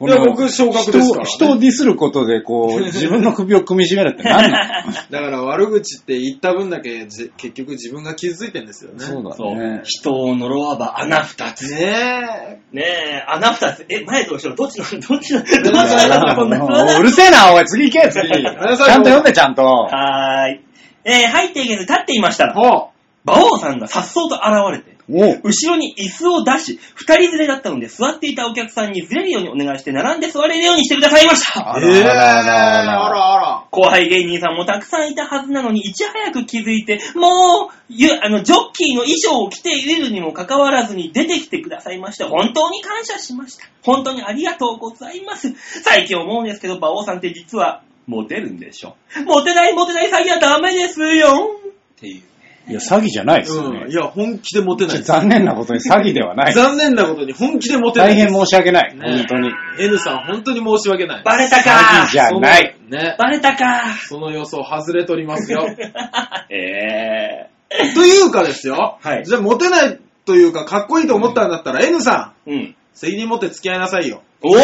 [0.00, 0.06] の？
[0.08, 4.92] いや僕昇格ですからね人を人をディスることで、こう、 自分の首を組み締めるって何なの？
[5.10, 9.00] だから悪口って言った分だけじ結局自分が傷ついてんですよね。
[9.00, 9.80] そうだね。。
[9.84, 11.70] 人を呪わば穴二つ。
[11.74, 13.86] ねねえ、穴二つ。
[13.88, 15.62] え、前と後ろ、どっちの、どっちの、どっち
[15.96, 18.28] ねの、こんなもううるせえな、おい、次行け、次。
[18.28, 18.80] ちゃんと
[19.10, 19.62] 読んで、ちゃんと。
[19.64, 20.60] はーい。
[21.04, 22.46] えー入っていけず立っていましたえ。
[22.48, 22.88] ら、は
[23.26, 31.74] 馬王さんが颯爽と現れて、お後ろに椅子を出し、二人連れだったので座っていたお客さんにずれるようにお願いして並んで座れるようにしてくださいました。
[31.74, 33.64] あらええー、あらあらああららあら。
[33.70, 43.66] 後輩芸人さんもたくさんいたはずなのに、いち早く気づいて、もう、ゆあの、ジョッキーの衣装を着ているにもかかわらずに出てきてくださいまして、本当に感謝しました。
[43.82, 45.52] 本当にありがとうございます。
[45.82, 48.96] 最近思うんですけど、馬王さんって実は、モテるんでしょ？
[49.24, 51.58] モテないモテない詐欺はダメですよ。
[51.96, 52.22] っていう。
[52.66, 53.72] いや、詐欺じゃないですようん。
[53.74, 53.92] ねい。
[53.92, 55.08] や、本気でモテないです。
[55.08, 56.54] 残念なことに詐欺ではない。
[56.54, 58.14] 残念なことに本気でモテない大。
[58.14, 58.96] 変申し訳ない。
[58.96, 59.50] ね本当に。
[59.78, 61.22] N さん、本当に申し訳ない。
[61.24, 62.76] バレた詐欺かじゃない。
[62.88, 63.16] ね。
[63.18, 65.66] バレたかその予想外れとりますよ。
[66.50, 67.50] え
[67.94, 68.98] というかですよ。
[69.02, 72.52] はいじゃあ、モテないというか、かっこいいと思ったんだったら、N さん、ー。
[72.52, 72.76] うん。
[72.94, 74.22] 責任持って付き合いなさいよ。
[74.42, 74.54] お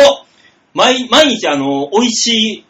[0.72, 2.26] 毎毎日あの、美味し
[2.60, 2.64] い、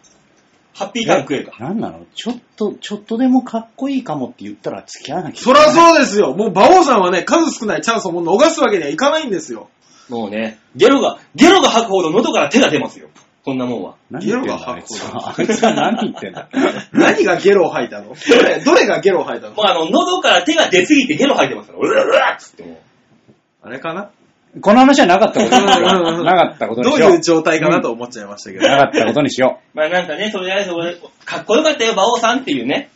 [0.75, 1.57] ハッピーターン食えるか。
[1.63, 2.07] なんなの？
[2.15, 5.67] ちょっと、ちょっとでもかっこいいかもって言ったら付き合わなきゃいけそない。
[5.67, 6.35] らそうですよ。
[6.35, 9.69] もう、馬王さんはね、数少ないチャンスをもう逃すわけにはいかないんですよ。
[10.09, 13.09] もうね、ゲロが、ゲロが吐くほど喉から手が出ますよ。
[13.45, 13.95] こんなもんは。
[14.11, 15.35] 何言ってんだゲロがあいつは。
[15.39, 16.49] あいつは何言ってんだ
[16.93, 18.09] 何がゲロを吐いたの？
[18.15, 19.55] どれ、どれがゲロを吐いたの？
[19.55, 22.77] もうあの、喉から手が出すぎてゲロ吐いてますから、うらうらっつってもう。
[23.63, 24.11] あれかな？
[24.61, 26.25] この話はなかったことにしよう。
[26.25, 27.09] なかったことにしよう。
[27.09, 28.69] どういう状態かなと思っちゃいましたけど。
[28.69, 32.91] なかったことにしよまあなんかね、とりあえず俺、かっこよかったよ、馬王さんっていうね、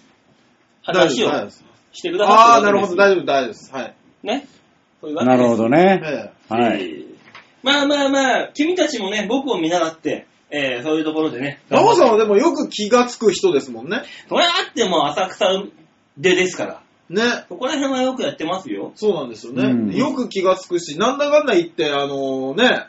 [0.83, 3.73] 話を大丈夫ですしてくださってああ、なるほど、大丈丈夫、大丈夫です。
[3.73, 3.95] はい。
[4.25, 4.27] 夫。
[4.27, 4.47] ね。
[5.01, 5.19] そういうう。
[5.19, 6.03] わけですなるほどね。
[6.51, 7.05] えはい。
[7.63, 11.61] まあまあまあ、君たちもね、僕を見習って、えー、そういうところでね。
[11.71, 11.75] え。
[11.75, 14.03] 馬王さんはでもよく気がつく人ですもんね。
[14.29, 15.47] それあっても浅草
[16.19, 16.84] でですから。
[17.11, 17.23] ね。
[17.49, 18.93] そこら辺はよくやってますよ。
[18.97, 19.63] そうなんですよね。
[19.65, 22.87] うんよく気がつくし、なんだかんだ言って、あのね、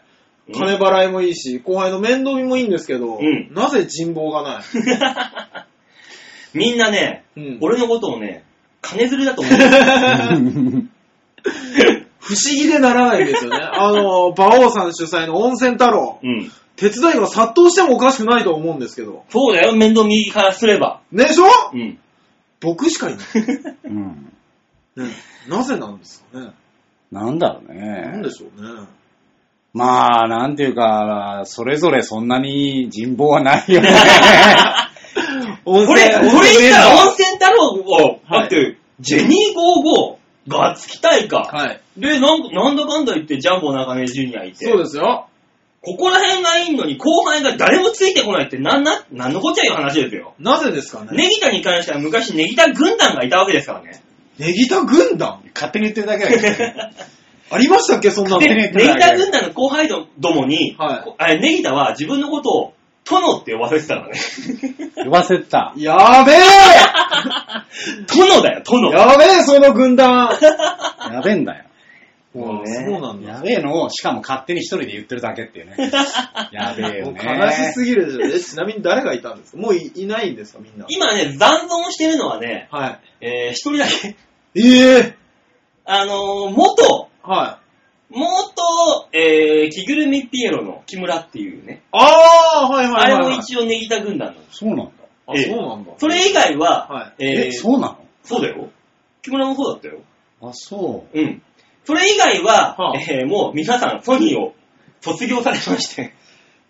[0.47, 4.63] うん金払いもいいし、後輩の面倒見もいいんですけど、うんなぜ人望がない？
[6.57, 8.43] みんなね、うん俺のことをね、
[8.81, 9.53] 金づるだと思う。
[12.19, 13.57] 不思議でならないんですよね。
[13.61, 16.51] あの、馬王さん主催の温泉太郎、うん。
[16.75, 19.23] 手伝いが殺到してもおかしくないと思うんですけど。
[19.29, 21.01] そうだよ、面倒見からすれば。
[21.11, 21.45] ねでしょ？
[21.73, 21.99] うん。
[22.65, 23.25] 僕しかいない。
[23.85, 24.33] うん。
[24.95, 25.05] ね、
[25.47, 26.51] なぜなんですかね。
[27.11, 28.31] なんだろうねなんで。
[28.31, 28.87] しょうね。
[29.73, 33.89] まあ、なんていうか、それぞれそんなに人望はないよね。
[35.65, 40.15] 温これ、これ言ったら温泉太郎を、はいだって、ジェニー55、
[40.47, 41.41] ガッツキ大会。
[41.41, 41.81] ーはい。
[41.97, 44.65] で、なんなんだかんだ言ってジャンボ中根ジュニアいて。
[44.65, 45.27] そうですよ。
[45.85, 50.33] ここら辺がいいのに後輩が誰もついてこないってなんな、なんのこっちゃいう話ですよ。
[50.39, 51.09] なぜですかね？
[51.13, 54.01] ネギタに関しては昔ネギタ軍団がいたわけですからね。
[54.39, 55.41] ネギタ軍団？
[55.53, 56.73] 勝手に言ってるだけだけど。
[57.51, 58.39] ありましたっけ、そんなの？
[58.39, 62.73] で、ネギタ軍団の後輩どどもに、はいこあれネギタは自分のことを
[63.07, 64.19] 殿って呼ばせてたからね。
[65.05, 65.73] 呼ばせた。
[65.77, 66.37] やべえ
[68.11, 68.91] 殿だよ、殿。
[68.91, 70.31] やべえ、その軍団
[71.11, 71.65] やべえんだよ。
[72.35, 73.31] もうねそうなんだ。
[73.33, 75.75] やべえのを、しかも勝手に一人で言ってるだけっていうね。
[76.51, 77.21] やべえよね。
[77.23, 78.35] 悲しすぎるでしょ。
[78.35, 79.57] え、ちなみに誰がいたんですか？
[79.57, 80.85] もういいないんですか、みんな？
[80.89, 84.15] 今ね、残存してるのはね、はえー、一人だけ。
[84.59, 84.67] い。
[84.67, 85.15] ええ
[85.85, 87.65] あのー、元、はい。
[88.17, 91.81] 元、えー、着ぐるみピエロの木村っていうね。
[91.91, 93.37] ああ、はいはいはい、あれもはい。
[93.39, 94.57] 一応ネギタ軍団なんです。
[94.59, 94.91] そうなんだ。
[95.27, 95.91] あ、ええそうなんだ。
[95.97, 98.69] それ以外は、はええ、ー、そうなそうだよ。
[99.23, 99.99] 木村もそうだったよ。
[100.41, 101.41] のあ、そうん。
[101.85, 104.55] それ以外は、はあえー、もう皆さんソニーを
[105.01, 106.13] 卒業されまして、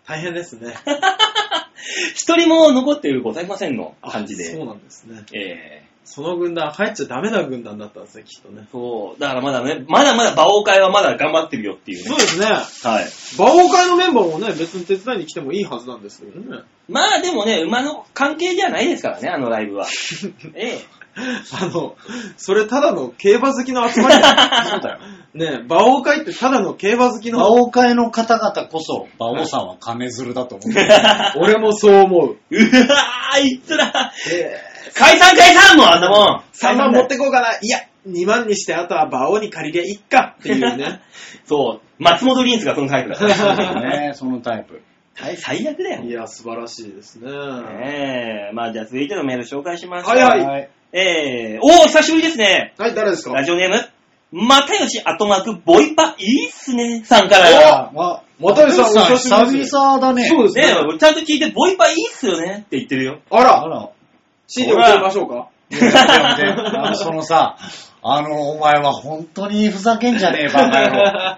[0.06, 0.74] 大変ですね。
[2.14, 4.44] 一人も残っているございませんの感じで。
[4.54, 5.24] そうなんですね。
[5.32, 8.68] ええその軍団入っちゃダメな軍団だったんですね、きっとね。
[8.70, 9.20] そう。
[9.20, 12.04] だからまだね、まだまだ馬王会はまだ頑張ってるよっていうね。
[12.04, 12.46] そうですね。
[12.46, 12.62] は
[13.02, 13.06] い。
[13.36, 16.62] 馬王会のメンバーもね、別に手伝いに来てもいいはずなんですけどね。
[16.88, 19.88] まあでもね、馬の関係じゃないですからね、あのライブは。
[20.54, 20.95] ええ
[21.60, 21.96] あの、
[22.36, 24.98] それただの競馬好きの集まりだそうだよ。
[25.34, 30.88] ね馬王会ってただの競馬好き馬の、王会の方々こそ、馬王さんは金づるだと思ってる。
[31.36, 32.36] 俺もそう思う。
[32.50, 32.96] うわー、
[33.34, 34.60] あいつら、え
[34.94, 36.42] 解散解散もうあんなもん。
[36.54, 37.52] 3万持ってこうかな。
[37.60, 41.00] いや、2万にしてあとは馬王に借りりゃいっかっていうね。
[41.44, 44.08] そう、松本リンスがそのタイプだから。
[44.08, 44.80] ね、そのタイプ。
[45.18, 46.02] はい最悪だよ。
[46.02, 47.30] いや、素晴らしいですね。
[47.82, 50.16] ええまあじゃあ続いてのメール紹介しましょう。
[50.16, 52.74] はいはいえー、おー、久しぶりですね。
[52.78, 53.32] はい、誰ですか？
[53.34, 53.88] ラジオネーム、
[54.32, 57.90] またよし、あとマーク、ボイパ、いいっすね、さんかおら。
[57.96, 60.28] あ、又吉さんお久しぶりです久々だね。
[60.28, 60.98] そうですねね。
[60.98, 63.20] ちゃんと聞いて、ボイパいいっすよねって言ってるよ。
[63.30, 63.88] ああら、ら。
[64.46, 67.56] CD 送りましょうかあのそのさ、
[68.02, 71.36] あの、お前は本当にふざけんじゃねえ、バカ野郎。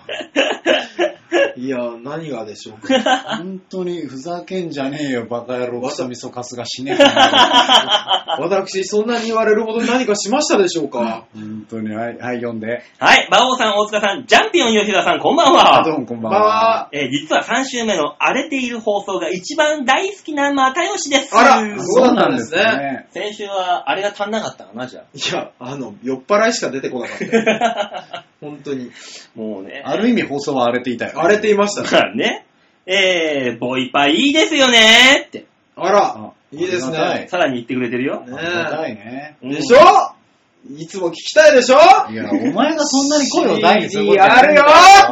[1.59, 3.19] いや、何がでしょうか。
[3.39, 5.83] 本当にふざけんじゃねえよ、バカ野郎。
[5.83, 12.85] クソみそかすが死ねえか 私、そんなに言われるほど何かしましたでしょうか 本当に、はい、はい、読んで。
[13.01, 15.99] はい、馬王さん、大塚さん、ジャンピオン吉田さん、こんばんあ、どうは。
[15.99, 16.81] もこんばんまは。
[16.83, 21.37] あ、えー実は3週目の荒れている放送が一番大好きな又吉です。
[21.37, 23.09] あらそうだったんですね。
[23.11, 28.15] 先週はあれが足んなかったかな、じゃいや、あの、酔っ払いしか出てこなかった。
[28.15, 28.25] あ。
[28.41, 28.91] 本当に。
[29.35, 29.83] もうね。
[29.85, 31.13] ある意味放送は荒れていたよ。
[31.17, 31.89] 荒れていましたね。
[31.93, 32.45] ま あね。
[32.87, 35.45] えー、ボイパいいですよねって、
[35.77, 37.27] あらあ、いいですね。
[37.29, 38.21] さらに言ってくれてるよ。
[38.27, 39.37] ねありがたいね。
[39.43, 39.79] うんでしょ？
[40.77, 41.77] いつも聞きたいでしょ？
[42.11, 44.65] いや、お前がそんなに声を大にすることじゃ CD あるよ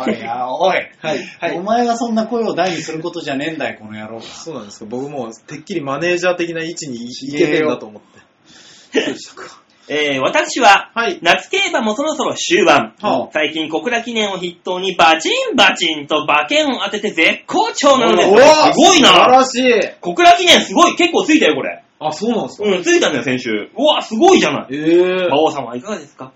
[0.07, 0.75] おいや、おい。
[0.75, 1.59] はい、はい。
[1.59, 4.21] お前がそんな声を大にすることじゃねえんだよ、この野郎。
[4.23, 4.87] そうなんですか。
[4.89, 9.01] 僕もてっきりマネージャー的な位置にいけてんだと思って。
[9.05, 9.61] そうでしたか？
[9.89, 11.19] えー、私は、はい。
[11.23, 12.95] 夏競馬もそろそろ終盤。
[13.01, 18.29] はあ最近小倉記念を筆頭にバチンバチンと馬券を当てて絶好調なのです。
[18.29, 18.39] おー
[18.73, 19.73] すごい素晴ならしい。
[20.01, 21.83] 小倉記念すごい結構ついたよ、これ。
[22.01, 22.69] あ、そうなんですか。
[22.69, 23.71] うん、ついたんだよ、先週。
[23.77, 24.67] うわ、すごいじゃない。
[24.73, 26.33] ええ馬王さんはいかがですか？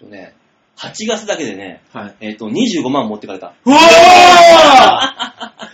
[0.00, 0.34] とね、
[0.78, 2.14] 8月だけでね、はい。
[2.20, 3.52] えっ、と、25万持ってかれた。
[3.64, 3.80] うわー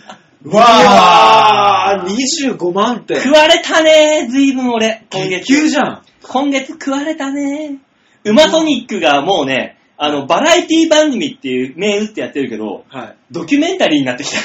[0.45, 3.15] うわーうわー !25 万って。
[3.21, 5.61] 食われたねずいぶん俺、今月月。
[5.61, 6.01] 給じゃん。
[6.23, 7.79] 今月食われたね
[8.25, 13.15] ウマソニックがもうね、あの、バラエティ番組っていう銘打ってやってるけど、はい。
[13.31, 14.39] ドキュメンタリーになってきた。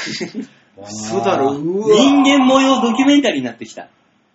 [0.85, 3.87] そうだろ、うわ人間模様ドキュメンタリーになってきた。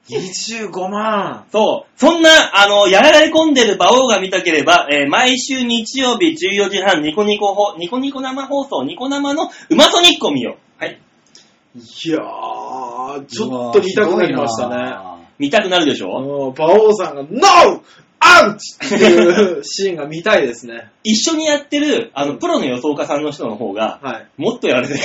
[0.08, 1.46] 25万。
[1.50, 1.98] そう。
[1.98, 2.28] そんな、
[2.62, 10.84] あの、やられ込んでる馬王が見たければ、えー毎週日曜日14時半、ニコニコほ、ニコニコ生放送、ニコ生のウマソニックを見よう。
[10.84, 11.00] はい。
[11.76, 15.13] いやー、ちょっと見たくなりましたね。
[15.38, 15.46] ね。
[15.46, 16.08] 見たくなるでしょ？
[16.20, 17.82] もう、馬王さんが、NO!
[18.20, 20.90] アウチっていうシーンが見たいですね。
[21.02, 24.26] 一緒にやってる、あの、プロの予想家さんの人の方が、はい。
[24.38, 25.00] もっとやられてる。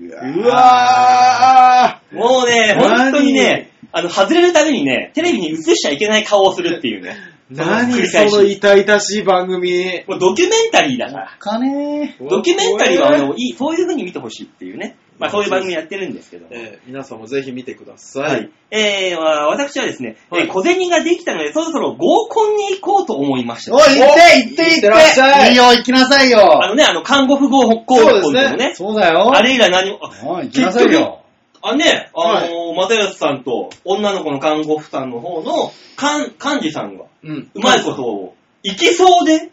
[0.00, 7.16] うわもうね、何本当にね、あの、外れるためにね、テレビに映しちゃいけない顔をするっていうね。
[7.52, 10.04] ー、その繰何り返しその痛々しい番組。
[10.06, 11.36] もうドキュメンタリーだから。
[11.40, 14.96] 金ドキュメンタリーはあのいい、そういう風に見てほしいっていうね。
[15.20, 16.46] まあそういう番組やってるんですけど。
[16.50, 18.22] えー皆さんもぜひ見てください。
[18.22, 18.50] はい。
[18.70, 23.74] えー、わ私はですね、はいえー小銭ができたので、そろそろ合コンに行こうと思いました。
[23.74, 24.62] おい、行って、行って、行って。
[24.62, 26.68] 行ってらっしゃいいいよ、行きなさいあよ。
[26.68, 29.30] のね、あの、看護婦合コンそうですねのね、そうだよ。
[29.34, 31.22] あれ以来何も、あ行きなさいよ。
[31.62, 37.50] あね、あのー、又吉さんと女の子の看護婦さんの方の、かん、幹事さんが、うん。
[37.54, 39.50] うまいことを、行きそうで、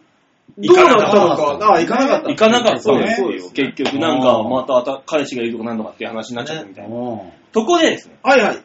[0.58, 1.66] どうなったの行かなかったか。
[1.66, 2.30] ああ、行かなかった。
[2.30, 3.32] 行かなかったんですそうよ。
[3.34, 6.95] です結局、なんか、また彼氏がいるとかなんとかっていう話になっちゃったみたいな。
[6.95, 8.64] うんそこでですね、はいはい。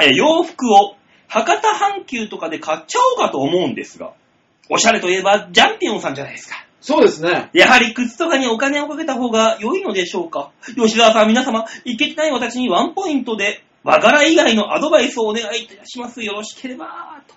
[0.00, 0.96] えー洋服を
[1.28, 4.12] 博多阪急とかで買っちゃおうかと思うんですが、
[4.68, 6.66] おしゃれといえばジャンピオンさんじゃないですか。
[6.80, 7.50] そうですね。
[7.52, 16.22] やはり靴とかにお金をかけた方が良いのでしょうか吉沢さん、皆様、いけてない私にワンポイントで、和柄以外のアドバイスをお願いいたします。
[16.22, 17.34] よろしければ、と。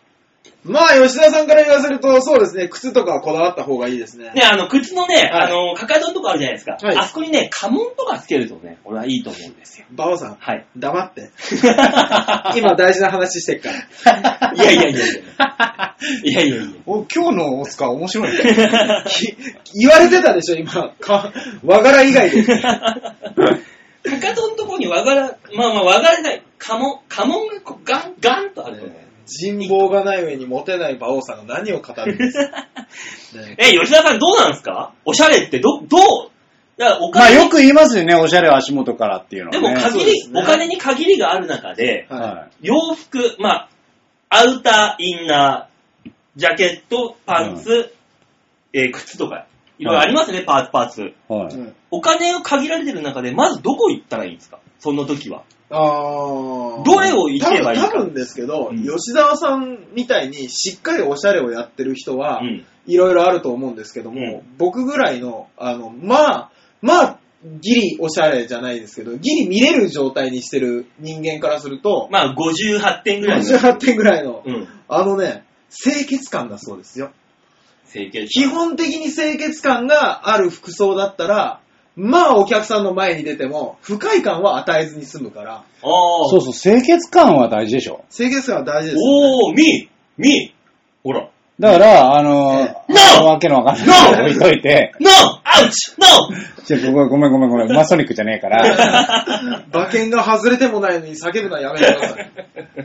[0.64, 2.68] まあ、吉田さんから言わせると、そうですね。
[2.68, 4.32] 靴とかはこだわった方がいいですね。
[4.34, 6.78] ね、あの、靴のね、はいあの、かかととかあるじゃないですか。
[6.82, 9.86] はいあそこにね、家紋とかつけるとね、俺はいいと思うんですよ。
[9.92, 10.66] バオさん、はい。
[10.76, 11.30] 黙って。
[12.58, 14.54] 今大事な話してっから。
[14.58, 15.96] いやいやいやいや。
[16.24, 16.66] いやいやいや。
[16.88, 18.40] お今日のオスカー面白いね。
[19.08, 19.36] き
[19.80, 20.90] 言われてたでしょ、今。
[21.00, 21.32] か
[21.64, 22.44] 和柄以外で。
[22.44, 22.62] か
[24.20, 29.05] かとのとこに和柄、まあまあ和柄ない、家紋、家紋がこうガン、ガンとあるとね。
[29.26, 32.38] 人望がない上にモテない馬王さんが何を語るんです？
[32.50, 32.68] か、
[33.34, 34.94] ねえ、吉田さんどうなんですか？
[35.06, 36.02] おしゃれってど、どう、
[36.78, 39.76] だからおまあ金に、よく言いますよね、おしゃれは足元からっていうのは、でね。
[39.76, 43.70] も限り、そうですねお金に限りがある中で、はは洋服、まあ、
[44.30, 47.94] アウター、インナー、ジャケット、パンツ、
[48.74, 49.46] えー靴とか、
[49.80, 51.02] いろいろありますね、パーツ、パーツ。
[51.02, 51.14] い。
[51.30, 51.54] はい。
[51.54, 51.58] い。
[51.58, 54.60] うんお金を限られてる中で、まずどこ行ったらいいんですか？
[54.80, 55.44] その時は。
[55.70, 62.66] あーどれを行けばいいか多分多分ですけど、うん吉沢さんみたいにしっかりおしゃれをやってる人は、うん。
[62.88, 66.52] いろいろあると思うんですけども、うん僕ぐらいの、あの、まあ、
[66.82, 67.20] まあ、
[67.62, 73.46] ギリおしゃれじゃないですけど、ギリ見れる状態にしてる人間からすると、まあ、58点ぐらいの。
[73.46, 74.68] 58点ぐらいの、うん。
[74.88, 77.12] あのね、清潔感だそうですよ。
[77.92, 78.28] 清潔。
[78.28, 81.62] 基本的に清潔感がある服装だったら、
[81.96, 85.64] まあお客さんの前に出ても不快感は与えずに済むから、ああ。
[86.30, 88.04] そうそう、清潔感は大事でしょ。
[88.16, 89.02] 清潔感は大事です、ね。
[89.04, 90.54] おー、みみ
[91.04, 91.30] ほら。
[91.58, 92.76] だから、あの、え
[93.16, 95.10] あのわけのわかんないの置いといて、No!
[95.46, 96.06] アウチ No!
[96.66, 102.32] じゃあごめんごめんごめんごめん、マソニックじゃねえから、 馬券が外れてもないのに叫ぶのはやめてください。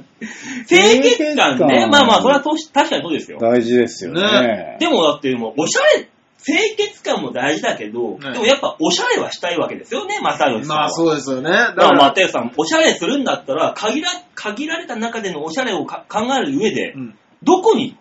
[0.69, 1.67] 清潔感ね。
[1.67, 3.39] 清潔感まあまあ、それはとし確かにそうですよ。
[3.41, 4.21] 大事ですよね。
[4.21, 6.09] ねでもだってもう、おしゃれ、
[6.45, 10.83] 清潔感も大事だけど、ねでもやっぱおしゃれはしたいわけですよね、正義さんは。
[10.83, 11.51] まあそうですよね。
[11.51, 17.97] だだか、からら、マテウさん、おしゃれするんだったら、限ら、限られた中でのおしゃれをか考える上で、うんどこに、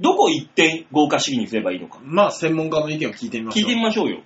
[0.00, 1.98] どこ一点豪華主義にすればいいのか。
[2.02, 3.62] まあ専門家の意見を聞いてみましょう。
[3.64, 4.22] 聞いてみましょうよ。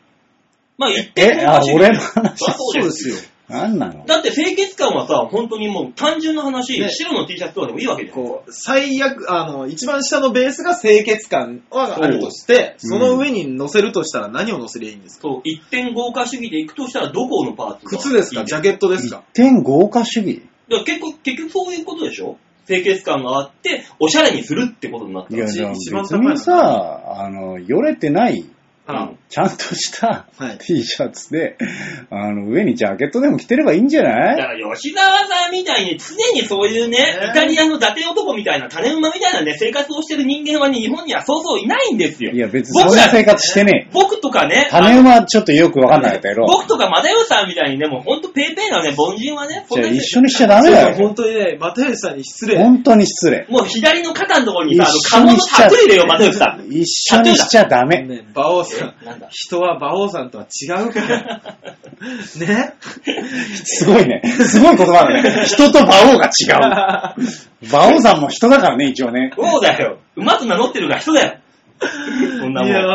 [0.79, 1.75] まあ一点え、あ、豪華主義。
[1.77, 3.17] 俺の話そりゃそうですよ。
[3.49, 3.57] よ。
[3.57, 4.05] 何なの？
[4.07, 6.89] だって清潔感はさ、本当にもう単純な話、ね。
[6.91, 8.15] 白の T シャツとかでもいいわけじゃん。
[8.15, 17.91] こう、最悪、あの、一番下のベースが清潔感はあるとして、そうその上に乗せるとしたら何を乗せりゃいいんですか、そう、一点豪華主義で行くとしたらどこのパーツが？
[17.91, 18.45] 靴ですか？
[18.45, 19.25] ジャケットですか？
[19.33, 20.43] 一点豪華主義？
[20.69, 22.37] だから結構、結局そういうことでしょ？
[22.67, 25.45] 清潔感があって、おしゃれにするってことになったら。
[25.45, 31.57] い一番別高いのにさ、あの、よれてない、あちゃんとしたはい T シャツで、
[32.11, 34.37] あの、上にジャケットでも着てればいいんじゃだない？
[34.37, 42.33] から吉沢さんみたいに常にそういうね、ねイタリアの伊達男みたいな種馬みたいなね、生活をしてる人間はね、日本にはそうそういないんですよ。
[42.33, 43.91] いや、別にそんな生活してねえ。
[43.95, 50.97] 僕とかね、種馬ちょっとよくわかんなかったけど、僕とか又吉さんみたいにね、もうほんとペーペーなね、凡人はね、じゃあ一緒にしちゃダメだよ。
[50.97, 52.59] 本当にね、又吉さんに失礼。
[52.59, 53.47] 本当に失礼。
[53.49, 56.67] もう左の肩のところにさ、あの、一カモのタトゥー入れよ、又吉さん。
[56.69, 58.25] 一緒にしちゃダメ。
[59.05, 59.29] なんだ？
[59.31, 61.43] 人は馬王さんとは違うから。
[62.39, 62.75] ね？
[63.65, 64.23] すごいね。
[64.25, 65.45] すごい言葉だね。
[65.47, 67.69] 人と馬王が違う。
[67.69, 69.33] 馬王さんも人だからね、一応ね。
[69.37, 69.99] そうだよ。
[70.17, 71.39] 馬と名乗ってるから人だよ。
[72.41, 72.85] そんないもやん。
[72.85, 72.89] ー。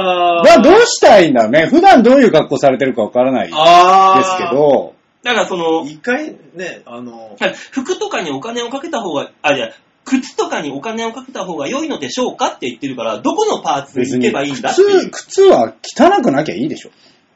[0.46, 1.68] まあどうしたらいいんだろうね。
[1.68, 4.56] 普段どういう格好されてるかわからないですあーけ。
[4.56, 7.36] ど、だからその、一回ね、あの、
[7.72, 9.70] 服とかにお金をかけた方が、あ、じゃあ
[10.08, 15.28] 靴とかにお金をかけた方が良いのでしょうかって言ってるから、どこのパーツに行けばいいんだっていう靴、。
[15.28, 16.90] 靴は汚くなきゃいいでしょ。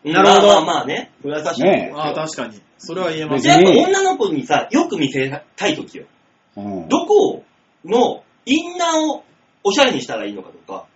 [0.05, 1.11] うんなるほどまあまあまあね。
[1.21, 1.71] それは確かに。
[1.71, 2.59] ねああ、確かに。
[2.79, 6.05] それは言えますじゃあやっぱ女の子にさ、よく見せたいときよ。
[6.57, 6.87] うん。
[6.87, 7.43] どこ
[7.85, 9.23] のインナーを
[9.63, 10.87] おしゃれにしたらいいのかとか、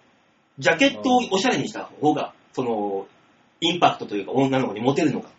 [0.57, 3.05] ジャケットをおしゃれにした方が、その、
[3.61, 5.29] インパクトというか女の子にモテるのか。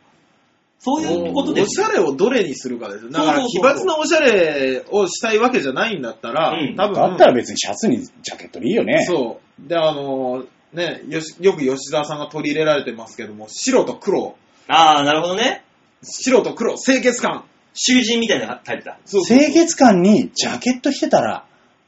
[0.79, 3.11] そういうことでおすしゃれをどれにするかですよ。
[3.11, 9.05] だから、奇抜なおしゃれをしたいわけじゃないんだったら、うん多分、だったら別にシャツにジャケットでいいよね。
[9.07, 9.69] そう。
[9.69, 14.37] で、あの、ね、よしよく吉沢さんが取り入れられてますけども、白と黒、
[14.69, 15.65] ああ、なるほどね。
[16.03, 17.45] 白と黒、清潔感。
[17.73, 18.99] 囚人みたいなタイプだ。
[19.05, 21.45] そうそう清潔感にジャケット着てたら、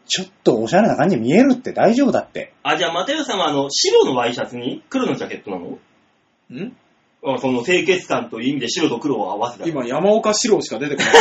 [0.06, 2.52] ちょっとおしゃれな感じに見えるって大丈夫だって。
[2.62, 5.66] あ、じゃあ、又吉さんはあの、白のワイシャツに黒のジャケットなの？
[5.66, 5.78] ん？
[6.50, 6.87] あ
[7.22, 9.66] その清潔感という意味で白と黒を合わせた。
[9.66, 11.12] 今、山岡四郎しか出てこない。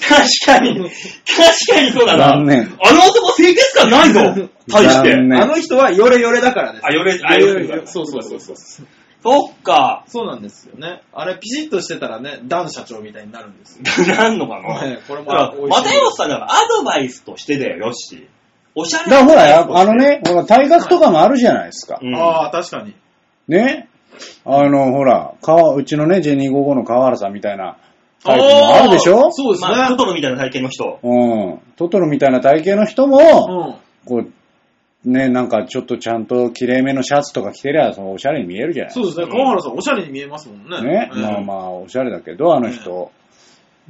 [0.00, 0.90] 確かに、確
[1.72, 2.28] かにそうだな。
[2.34, 2.76] 残念。
[2.84, 5.14] あの男清潔感ないぞ対して。
[5.14, 6.86] あの人はヨレヨレだからです。
[6.86, 8.56] あ、よれ、あ、ヨレよれ、そうそうそうそう。
[8.56, 10.04] そっか。
[10.06, 11.02] そうなんですよね。
[11.14, 13.84] あれ、ピシッとしてたらね、ダン社長みたいになるんですよ。
[14.16, 18.28] なんのかなねこれも又吉さんだからアドバイスとしてだよ、よし。
[18.74, 21.98] おしゃれだからほら、あのね、ほら、体格とかもあるじゃないですか。
[22.02, 22.94] うんああ、確かに。
[23.48, 23.88] ね。
[24.44, 27.76] あの、ほら、川うちのね、ジェニー55の川原さんみたいな
[28.22, 29.30] タイプもあるでしょ？
[29.32, 29.68] そうですね。
[29.70, 30.98] まあ、トトロみたいな体型の人。
[31.02, 31.60] うん。
[31.76, 33.74] トトロみたいな体型の人も、うん。
[34.06, 34.30] こう、
[35.10, 39.26] ね、なんかちょっとちゃんと綺麗めのシャツとか着てりゃ、そのおしゃれに見えるじゃないそうですね。
[39.26, 40.80] 川原さん、おしゃれに見えますもんね。
[40.82, 41.10] ね。
[41.12, 43.12] うんまあまあ、おしゃれだけど、あの人。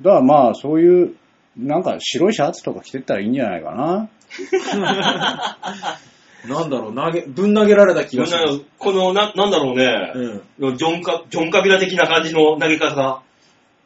[0.00, 1.14] だからまあ、そういう、
[1.56, 4.08] なんか白いシャツとか着てったらいいんじゃないかな。
[6.48, 8.34] なんだろう、投げ、ぶん投げられた気がす。
[8.78, 10.42] この、な、なんだろうね。
[10.58, 10.76] うん。
[10.76, 13.22] ジョンカ、ジョンカビラ的な感じの投げ方が。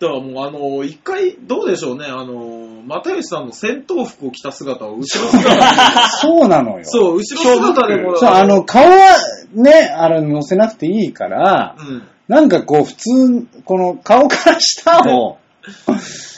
[0.01, 5.61] だからもう、あの、一回、どうでしょうね、あの、又吉さんの戦闘服を着た姿を後ろ姿で、
[6.21, 6.85] そうなのよ。
[6.85, 9.17] そう、後ろ姿でも、そう、あの、顔は、
[9.55, 12.03] ね、あれ載せなくていいから、うん。
[12.29, 15.39] なんかこう普通、この顔から下を、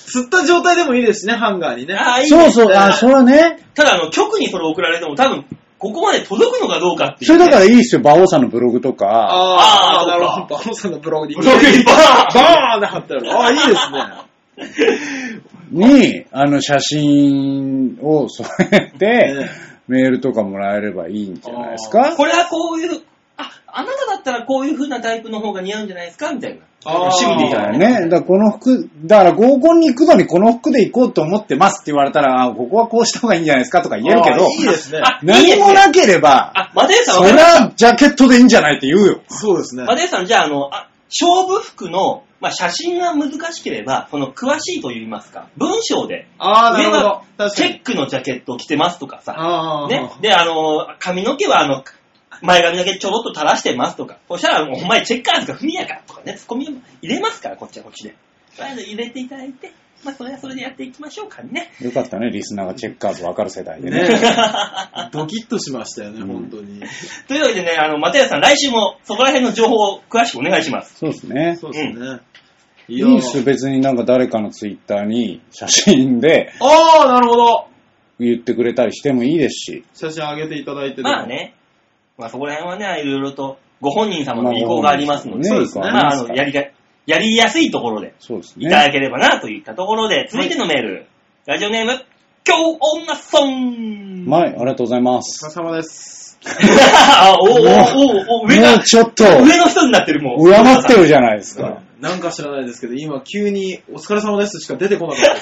[0.06, 1.94] 釣った状態でもいいですしね、ハンガーにね。
[1.94, 5.44] ああ、いいそうそう、ねあ、それはね、ただ、あの、局にそれ送られても多分、
[5.80, 10.56] ここまで届くのかどうかっていう、それだからいいですよ、馬王さんのブログとか、ああ、あーなるほど。
[10.56, 11.34] バオさんのブログに。
[11.34, 13.32] ブログにバーンバーンって貼ってある。
[13.32, 15.40] ああ、いいですね。
[15.72, 19.50] に、あの写真を添えてね、
[19.88, 23.00] メールとかもらえればいいんじゃないですかこれはこういう、
[23.72, 26.64] あ、あなただったらこういう風なタイプの方が似合うんじゃないですかみたいな。
[26.84, 27.78] 趣味でいいからね。
[27.78, 28.08] だよね。
[28.08, 35.02] だからこの服、だから合コンに行くのにこの服で行こうと思ってますって言われたら、あここはこうした方がいいんじゃないですかとか言えるけどいいですね。
[35.22, 39.20] 何もなければ、あ、マデーさんそりわかりましたゃジャケットでいいんじゃないって言うよ。
[39.28, 39.84] そうですね。
[39.84, 47.22] マデーさん、じゃあ、あの、あ勝負服の、まあ、写真が難しければ、その詳しいと言いますか、文章で、ああ、なるほど。
[47.36, 47.50] 確かに。
[47.50, 50.08] チェックのジャケットを着てますとかさ、ああ、ね。
[50.22, 51.82] で、あの、髪の毛は、あの、
[52.43, 56.66] 前髪だけちょろっと垂らしてますとか、そしたら、お前チェッカーズかフミヤかとかね、ツッコミ
[57.03, 58.16] 入れますから、こっちはこっちで。
[58.57, 59.72] とりあえず入れていただいて、
[60.05, 61.72] まあ、それはそれでやっていきましょうかね。
[61.80, 64.09] よかったね、リスナーがチェッカーズ分かる世代でね。
[64.09, 64.20] ね
[65.12, 66.80] ドキッとしましたよね、うん本当に。
[67.28, 70.97] というわけでね、あの、又吉さん、来週もそこら辺の情報を詳しくお願いします。
[70.99, 71.57] そうですね。
[71.61, 72.20] そうですね。
[72.88, 77.66] いいいんですよ、別になんか誰かのツイッターに写真でああ、なるほど。
[78.18, 79.84] 言ってくれたりしてもいいですし。
[79.95, 81.26] 写真上げていただいてでもまあ。
[81.26, 81.55] ね、
[82.20, 86.62] まあそこら辺はね、いろいろとご本人様の意向がありますので、ね、そうですねまあ、あの、やりが、
[87.06, 88.92] やりやすいところでそうですいただね。
[88.92, 91.06] ければなといったところで、続いてのメール、
[91.46, 92.04] ラジオネーム、
[92.46, 95.46] 今日女ソンはい、ありがとうございまおす。
[95.46, 96.38] 疲れ様です。
[96.46, 100.52] あおおおおお上がもう、ちょっと、上の人になってるもん。
[100.52, 101.80] 敬ってるじゃないですか。
[102.00, 105.40] なんか知らないですけど、今急にお疲れ様ですしか出てこなかったで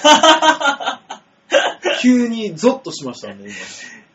[1.96, 2.02] す。
[2.02, 3.52] 急にゾッとしましたね、今。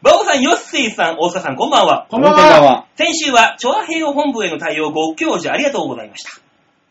[0.03, 2.07] バオさん、ヨッセイさん、大塚さん、こんばんは。
[2.11, 6.25] こんばんは先週は、チョア平和本部への対応ご教授ありがとうございまし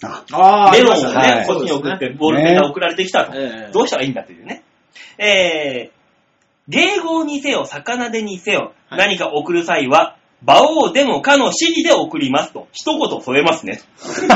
[0.01, 0.09] た。
[0.09, 3.33] あ、ああ、メロンをね、はいこっちに送って、ボールペンが送られてきたと。
[3.35, 4.63] ええどうしたらいいんだというね。
[5.19, 13.83] えー、芸語にせよ、魚でにせよ、はい何か送る際は、馬王でもかの指示で送りますと、一言添えますね。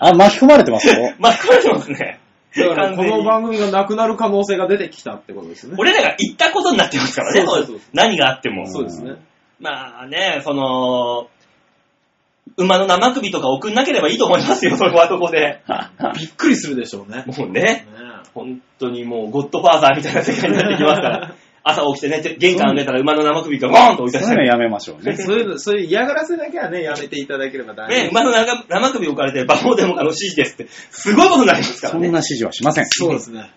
[0.00, 1.14] あ、巻き込まれてますよ。
[1.20, 2.18] まあ、これてますね。
[2.56, 5.74] だからこの番組がなくなる可能性が出てきたってことですね。
[5.78, 8.66] 俺らが言ったことになってますからね、そうそうそう何があっても。
[8.66, 9.16] そうですね。
[9.60, 11.28] まあね、その、
[12.56, 15.62] 馬の生首とか送んなければいいと思いますよ、そこは そこで。
[16.16, 17.24] びっくりするでしょうね。
[17.26, 17.86] もうね、ね
[18.34, 21.34] 本当にもうゴッドファーザーみたいな世界になってきますから。
[21.66, 24.22] 朝起きてね、玄関開けたら馬の生首がボーンと置いて。
[24.22, 25.16] そういうのやめましょうね。
[25.18, 28.10] そういうの、そういう嫌がらせだけはね、やめていただければ大丈夫ね、です。
[28.10, 32.04] 馬の生生首置かれて、馬王でもあの指示ですって、すごいことになりますからね。
[32.04, 32.86] そんな指示はしません。
[32.86, 33.50] そうですね。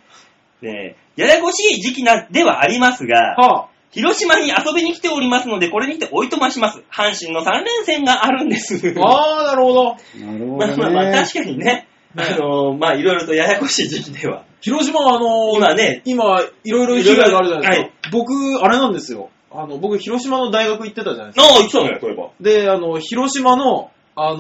[0.62, 6.84] ねややこしい時期な、ではありますが、は広島に遊びに来ておりますので、これにておいとまします。
[6.92, 8.94] 阪神の3連戦があるんです。
[8.98, 9.84] あ、ああ、なるほど。
[9.84, 11.12] なるほどまあまあまあ、ね。
[11.14, 11.88] 確かにね、
[12.18, 14.44] あのーまあいろいろとややこしい時期では。
[14.62, 17.76] 広島はあのー今ね今、いろいろ被害があるじゃないですか。
[17.76, 19.30] いろいろ僕、あれなんですよ。
[19.52, 21.46] あの、僕、広島の大学行ってたじゃないですか。
[21.46, 22.30] ああ、言ってたね、そういえば。
[22.42, 24.38] で、あの、広島の、あの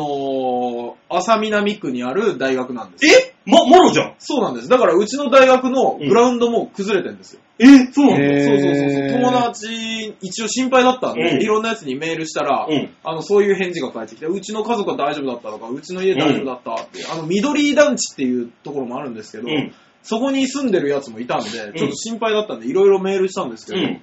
[1.09, 3.13] ー、浅南区にある大学なんですよ。
[3.13, 3.33] え？
[3.45, 4.15] も、もろじゃん。
[4.17, 4.69] そうなんです。
[4.69, 7.41] だから、うちの大学のグラウンドも崩れてるんですよ。
[7.59, 9.21] えそうなのへーそうそうそうそう。
[9.21, 19.73] 友達、一応心配だったんで、うんいろんなやつにメールしたら、うんあの、そういう返事が返ってきて、うちの家族は大丈夫だったとか、うちの家大丈夫だったって、あの、緑団地っていうところもあるんですけど、うん。
[20.03, 24.01] そこに住んでるやつもいたんで、ちょっと心配だったんで、いろいろメールしたんですけど、うん。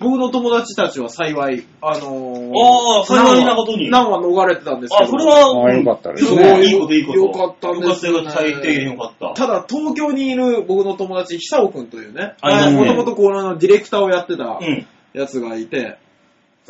[0.00, 6.64] 僕の友達たちは幸い、あのー、あー幸いなことに難は逃れてたんですけど、あ、それは、ああ、よかったですね。
[6.64, 7.18] いいこといいこと。
[7.18, 9.34] よかったんですよね最低限よかった。
[9.34, 14.86] ただ、東京にいる僕の友達、久尾くんというね、もともとこのディレクターをやってたうん。
[15.12, 15.98] やつがいて、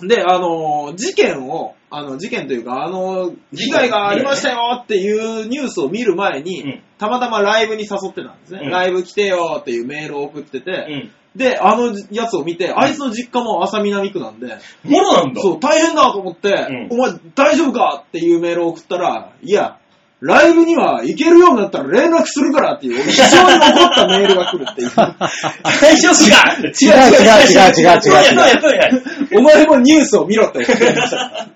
[0.01, 8.61] で、あのー、事件を、あの、事件というか、あのー、被害がありましたよっていうニュースを見る前に、うんたまたまライブに誘ってたんですね。
[8.62, 11.11] うんライブ来てよっていうメールを送ってて、うん。
[11.35, 15.41] で、あのやつを見て、あいつの実家も浅南区なんで、もろなんだ。
[15.41, 19.78] そう、大変だと思って、うんお前大丈夫かっていうメールを送ったら、いや、
[20.20, 24.91] ライブには行けるようになったら連絡するからっていう、非常に怒ったメールが来るっていう。
[24.95, 26.55] 大丈夫か？
[26.61, 28.20] 違う違う違う違う違う
[28.68, 31.49] 違うお前もニュースを見ろって送ってました。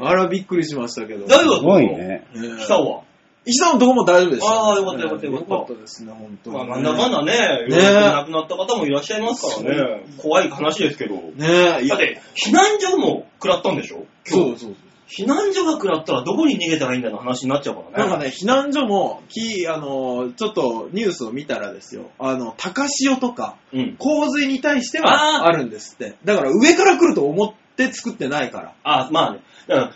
[0.00, 1.24] あれはびっくりしましたけど。
[1.26, 2.26] 大丈夫すごいね。
[2.34, 3.02] ええ久は。
[3.44, 4.52] 石田のとこも大丈夫でした。
[4.52, 6.56] ああよかったよかったよかったよかったですね、本当に。
[6.56, 10.04] まあ、なんだかんだね、ね亡くなった方もいらっしゃいますからね。
[10.18, 11.14] 怖い話ですけど。
[11.14, 14.06] ねえ、だって、避難所も食らったんでしょ？
[14.24, 14.74] そうそうそう。
[15.08, 18.10] 避難所が食らったらどこに逃げたらいいんだの話になっちゃうからね。
[18.10, 23.96] なんかね、避難所も、き、あの、ちょっとニュースを見たらですよ、あの、高潮とか、うん。
[23.98, 26.14] 洪水に対してはあるんですって。
[26.24, 28.74] だから上から来ると思っって作ってないから。
[28.84, 29.40] あ、まあね。
[29.66, 29.92] だから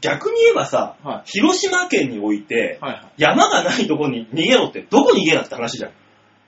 [0.00, 3.12] 逆に言えばさ、は広島県において、はいはい。
[3.16, 5.92] 山がないとこに逃げろって、どこに逃げなって話じゃん。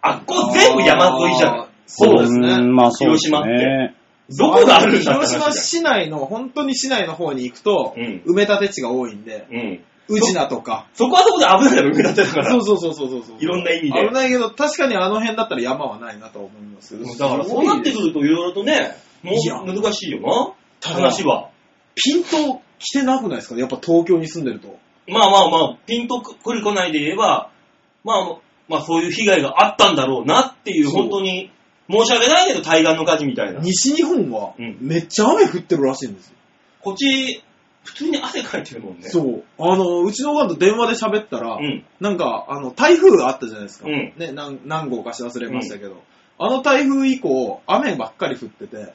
[0.03, 1.69] あっこ全部山沿いじゃん。
[1.87, 3.97] そうですねんまあそうです広島ってね。
[4.39, 9.47] どこがあるんだって広島市内の、本当に市内の方に行くと、うん埋め立て地が多いんで。
[9.51, 9.85] うん。
[10.09, 10.89] 宇治なとか。
[10.95, 12.51] そこはそこで危ないだろ、埋め立てだから。
[12.51, 13.37] そうそうそうそうそうそう。
[13.41, 17.11] いろんな意味で危ないけど、確かにあの辺だったら山はないなと思いますけど。
[17.13, 20.53] だからそうなってくるといろいろとね、もいやう難しいよな。
[20.81, 21.51] ただ話は。
[21.95, 23.61] ピンと来てなくないですか？
[23.61, 24.77] やっぱ東京に住んでると。
[25.07, 27.51] まあまあまあ、ピンとくる来ないで言えば、
[28.05, 31.51] まあ、まあそういう被害があったんだろうなっていう、そう本当に
[31.91, 33.61] 申し訳ないけど対岸の火事みたいな。
[33.61, 36.35] 西日本はうんめっちゃ雨降ってるらしいんですよ。
[36.81, 37.43] こっち、
[37.85, 39.09] 普通に汗かいてるもんね。
[39.09, 39.45] そう。
[39.59, 41.85] あの、うちのおかんと電話で喋ったら、うん。
[41.99, 43.89] なんか、あの、台風あったじゃないですか。
[43.89, 46.03] うんね、何何号かし忘れましたけど、
[46.43, 48.95] あの台風以降、雨ばっかり降ってて。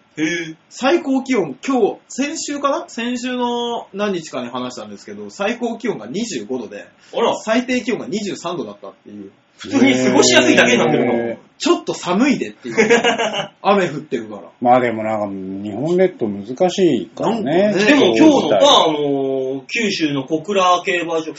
[0.70, 2.86] 最高気温、今日、先週かな？
[2.90, 9.32] 先週の何日かに話したんですけど、最高気温が25度で、あら、最低気温が23度だったっていう。
[9.60, 11.06] 普通に過ごしやすいだけなんだけど。
[11.06, 12.76] へちょっと寒いでっていう。
[13.62, 14.42] 雨降ってるから。
[14.60, 17.76] まあでもなんか、日本列島難しいからね。
[17.76, 21.36] でも今日のさ、さ、あのー九州の小倉競馬場、小倉は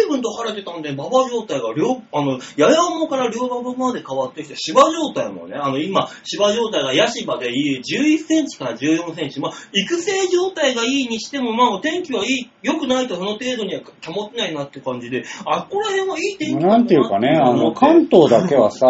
[0.00, 18.86] 随分と晴れてたんで、馬場状態が両、あの、八重山から両馬場まで変わってきて、芝状態もね、あの、今、芝状態がヤシバでいい、11センチから14センチ、まあ、育成状態がいいにしても、まあ、お天気はいい、良くないとその程度には保てないなって感じで、あっこら辺はいい天気だなんていうかね、あの、関東東だけはさ、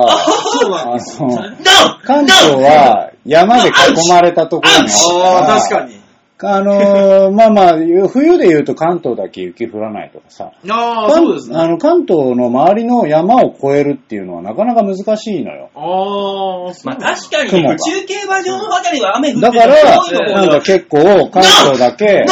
[0.60, 1.28] そうなんあですよ。
[1.28, 3.72] の、な関東は山で囲
[4.10, 4.90] まれたところに
[5.22, 6.03] ああ、確かに。
[6.46, 10.50] あのー まあまあ、冬で言うと関東だけ雪降らないとかさ。
[10.68, 11.56] ああ、関そうですね。
[11.56, 15.70] あの関東の周りの山を越えるっていうのはなかなか難しいのよ。
[15.74, 22.24] ああ、まあ確かにね、雲が宇宙競馬場のあたりは雨降っててだから、なんか結構関東だけ!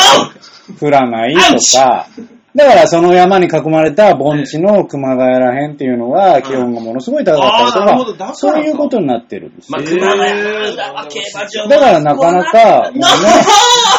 [0.81, 1.41] 降らないと
[1.79, 2.07] か、
[2.55, 9.81] だからその山に囲まれた盆地の熊谷ら辺っていうのは気温がものすごい高かったりとか、そういうことになってるんですよまあ、。
[9.81, 13.09] えー熊谷競馬場だからなかなか、ね、な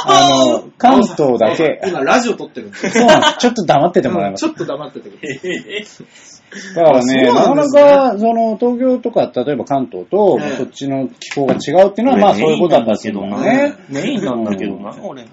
[0.06, 2.78] あの、関東だけ、 今、ラジオ撮ってるんで。
[2.78, 3.10] そう。
[3.40, 4.52] ちょっと黙っててもらいますちょ。
[4.52, 6.76] っと黙っててください。
[6.76, 13.74] だからね、あなかなか、その、東京とか、例えば関東と、ええこっちの気候が違うっていうのは、まあそういうことだったけどね。
[13.90, 15.26] メインなんだけどな、俺。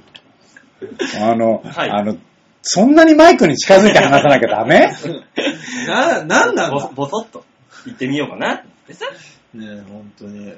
[1.20, 2.16] あの、はいあの、
[2.62, 4.92] そんなにマイクに近づいて話さなきゃダメ？
[5.88, 6.90] な、なんなんぼだ？
[6.94, 7.44] ぼそっと
[7.86, 9.06] 言ってみようかなってさ。
[9.54, 10.52] ねえ、本当に。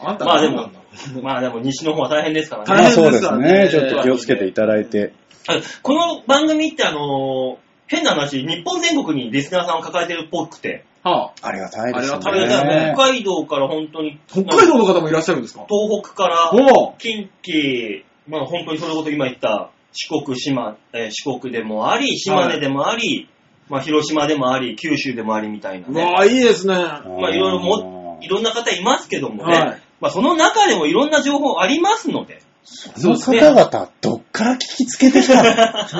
[0.00, 0.70] あんたまあでも
[1.22, 2.82] まあでも西の方は大変ですから大ね。
[2.82, 3.68] まあそうです変ですからねね。
[3.70, 5.12] ちょっと気をつけていただいて。
[5.48, 12.92] あこの番組ってあのー変な話、日本全国にリスナーさんを抱えてるっぽくて、はあ、ありがたいですありがたあれだね。
[12.94, 15.64] 北海道から本当に、北海道の方もいらっしゃるんですか？
[15.70, 16.52] 東北から。
[16.98, 23.28] 近畿、まあ本当にそれこそ今言った四国、島、えー四国でもあり、島根でもあり、
[23.68, 26.02] まあ広島でもあり、九州でもありみたいなね。
[26.02, 26.74] うわあ、いいですね。
[26.74, 29.52] まあいろいろも、いろんな方いますけどもね。
[29.58, 32.40] はいまあその中でもいろんな情報ありますので。
[32.64, 35.42] その方々、どっから聞きつけてきた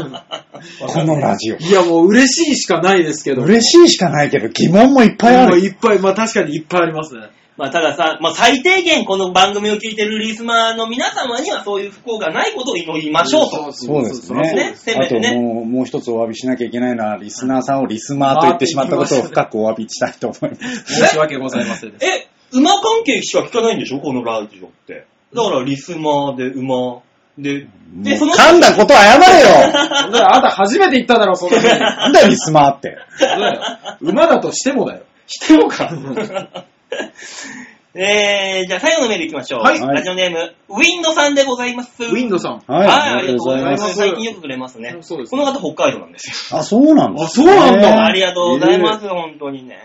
[0.04, 0.20] の？
[0.86, 1.56] このラジオ。
[1.56, 3.42] いや、もう嬉しいしかないですけど。
[3.42, 5.60] 嬉しいしかないけど、疑問もいっぱいあもうる。
[5.60, 7.22] いっぱい、まあ確かにいっぱいありますね。
[7.58, 13.72] まあたださ、まあ最低限この番組を聞いてるリスナーの皆様にはそういう不幸がないことを祈りましょうと。
[13.72, 14.54] そうですね。
[14.54, 20.84] ねせめあともう、もう一つお詫びしなきゃいけないのは、リスナーさんをリスマーと言ってしまったことを深くお詫びしたいと思います。
[20.94, 22.06] 申し訳ございませんです。
[22.06, 23.98] え、馬関係しか聞かないんでしょ？
[23.98, 25.06] このラジオって。
[25.34, 27.00] だからリスマーで馬
[27.36, 32.96] で、で、その、噛んだこと謝れよ だからあんた初めて言っただろ、そんな風になんだよリスマーって。
[33.18, 33.62] そうだよ
[34.00, 35.02] 馬だとしてもだよ。
[35.26, 35.90] してもか。
[37.94, 39.60] えー、じゃあ最後のメール行きましょう。
[39.62, 42.04] はいラジオネーム、ウィンドさんでございます。
[42.04, 42.62] ウィンドさん。
[42.66, 43.82] はい、はい、ありがとうございます。
[43.82, 44.98] ます最近よくくれますね。
[45.00, 46.60] そうですこの方北海道なんですよ。
[46.60, 49.78] あ、そうなんだ、あそうなんだありがとうございます、本当にね。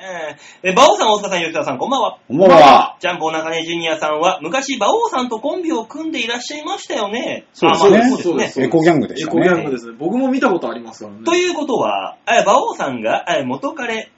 [0.63, 2.17] え、馬王さん、大塚さん、吉田さん、こんばんは。
[2.27, 2.97] こんばんは。
[2.99, 7.45] ジャンボ中根ジュニアさんは、昔、馬王さんとコンビを組んでいらっしゃいましたよね。
[7.53, 8.65] そうですねあまあそうですね。
[8.65, 9.65] エコギャングでしたエコギャンね。
[9.65, 9.93] グですね。
[9.97, 11.23] 僕も見たことありますからね。
[11.23, 14.11] ということは、え馬王さんがえ元彼、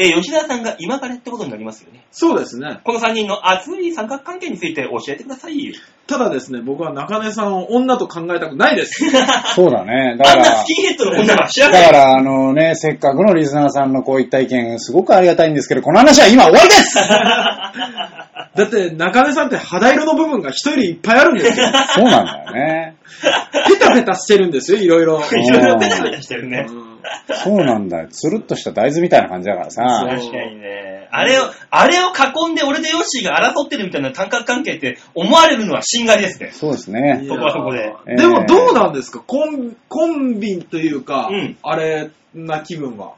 [0.00, 2.06] え吉田さんが今彼ってことになりますよね。
[2.12, 2.80] そうですね。
[2.84, 5.74] この3人の熱い三角関係について教えてください。
[6.06, 9.04] ただですね、僕は中根さんを女と考えたくないです。
[9.56, 10.16] そうだね。
[10.16, 11.82] だからあんなス、キンヘッドの女が知らない。
[11.82, 16.94] だから、あのね、せっかくのリスナーさんのこういった意見、すごくありがたいんですけど、この話は今終わりです
[18.58, 21.66] だって中根さんって肌色の部分が人よりいっぱいあるんですよ。
[21.94, 22.97] そうなんだよね。
[23.68, 25.20] ペタペタしてるんですよ、いろいろ。
[25.32, 26.66] いろいろペタペタしてるね。
[26.68, 26.88] うん
[27.42, 28.08] そうなんだよ。
[28.10, 29.82] つるっとした大豆みたいな感じだからさ。
[30.06, 31.08] 確かにね。
[31.10, 36.50] あれを、あれを囲んで俺とヨッシーが争ってるみたいな感覚関係って思われるのは心外ですね。
[36.52, 37.24] そうですね。
[37.26, 39.20] そこはそこでえーでもどうなんですか？
[39.26, 43.12] コンコンビというか、うんあれな気分は。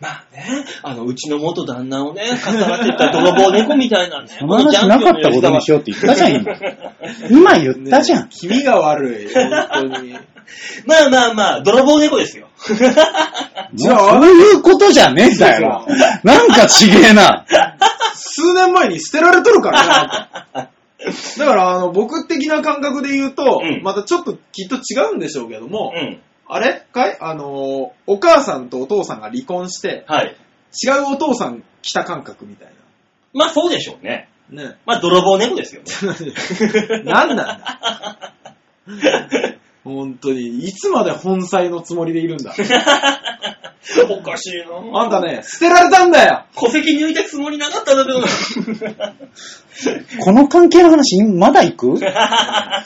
[0.00, 4.28] まあね、あの、うちの元旦那をね、かっさらってった泥棒猫みたいなね。
[4.38, 6.52] その話なかったことにしようって言ったじゃん、今。
[7.30, 8.28] 今言ったじゃんね。
[8.30, 10.14] 気味が悪い、本当に。
[10.86, 12.48] まあまあまあ、泥棒猫ですよ。
[13.74, 15.84] じゃあそういうことじゃねえんだよ。
[16.22, 17.44] なんかちげえな。
[18.14, 19.82] 数年前に捨てられとるから
[20.54, 20.68] ね。
[21.38, 26.20] だから、あの、僕的な感覚で言うと、うんまたちょっときっと違うんでしょうけども、うん。
[26.48, 26.84] あれ？
[26.92, 27.16] かい？
[27.20, 30.36] あの、お母さんとお父さんが離婚して、はい。
[30.84, 32.68] 違うお父さん来た感覚みたい
[33.32, 34.28] まあそうでしょうね。
[34.50, 34.62] な。
[34.62, 34.76] ね。
[34.86, 35.88] まあ泥棒猫ですよね。
[37.04, 38.32] 何なんだ？
[39.84, 42.52] 本当に、いつまで本妻のつもりでいるんだ？
[44.10, 49.14] おかしいなあんたね、捨てられたんだよ戸籍抜いたつもりなかったんだけどな。
[50.24, 52.00] この関係の話、まだ行く？
[52.04, 52.84] あ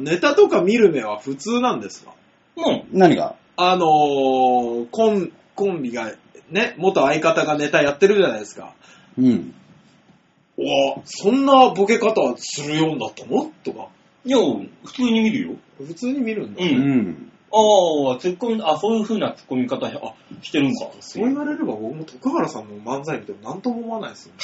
[0.00, 2.12] ネタとか見る目は普通なんですか？
[2.56, 2.84] うん。
[2.92, 3.36] 何が？
[3.56, 6.12] あのー、コン、コンビが、
[6.50, 8.74] ね、元相方がネタやってるじゃないですか。
[9.18, 9.54] うん。
[10.58, 13.50] うわそんなボケ方するようになったの？
[13.62, 13.88] とか。
[14.24, 14.38] いや、
[14.84, 15.54] 普通に見るよ。
[15.78, 16.64] 普通に見るんだ。
[16.64, 16.66] う。
[16.66, 17.32] うんん。
[17.52, 19.90] ああ、突っ込んあ、そういう風な突っ込み方、あ、
[20.42, 20.90] してるんか。
[21.00, 24.38] そう言われれば僕も徳原さんの漫才見ても何とも思わないですよね。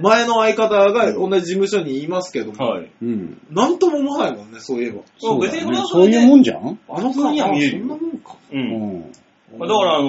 [0.00, 2.90] 前の相方が同じ事務所にいますけども、はい。
[3.02, 3.40] うん。
[3.50, 5.02] 何とも思わないもんね、そういえば。
[5.18, 6.78] そうだ別にそういうもんじゃん？
[6.88, 8.36] あの普通には見えるそんなもんか。
[8.52, 8.56] う。
[8.56, 9.12] うんん。
[9.58, 10.08] まあだから、あの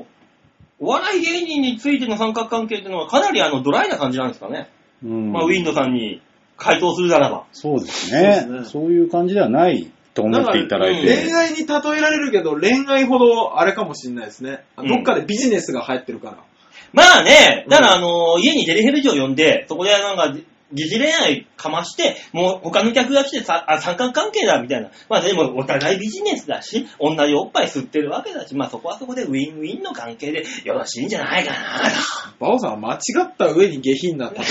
[0.00, 0.02] ー
[0.78, 4.68] お笑い芸人についての三角関係っていうのはかなりあのドライな感じなんですかね。
[5.02, 6.20] うんまあ、ウィンドさんに
[6.58, 7.46] 回答するならば。
[7.52, 8.64] そうですそうですねね。
[8.66, 11.22] そういう感じではないと思っていただいだからて。
[11.24, 14.64] 恋愛に例えられるけど、恋愛ほどあれかもしれないですね。
[14.76, 16.36] うんどっかでビジネスが入ってるから。
[16.96, 20.34] まあね、だからあのー家にデリヘル嬢呼んで、そこでなんか、
[20.72, 24.90] 疑似恋愛かまして、もう他の客が来てさ、あ、三角関係だみたいな。
[25.10, 31.96] まあでもお互いビジネスだし、同じおっぱい吸ってるわけだし、まあそこはそこでウィンウィンの関係でよろしいんじゃないかなと。
[32.40, 34.42] バオさんは間違った上に下品な例え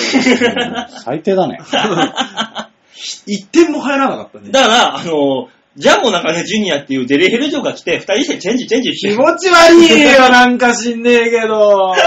[1.04, 1.58] 最低だね。
[3.26, 4.52] 一点も入らなかったね。
[4.52, 5.48] だから、あのー
[5.78, 9.14] ジャンボ中根ジュニアっていうデリヘル嬢が来て、二人してチェンジチェンジして。
[9.14, 11.94] 気持ち悪いよ、なんか知んねえけど。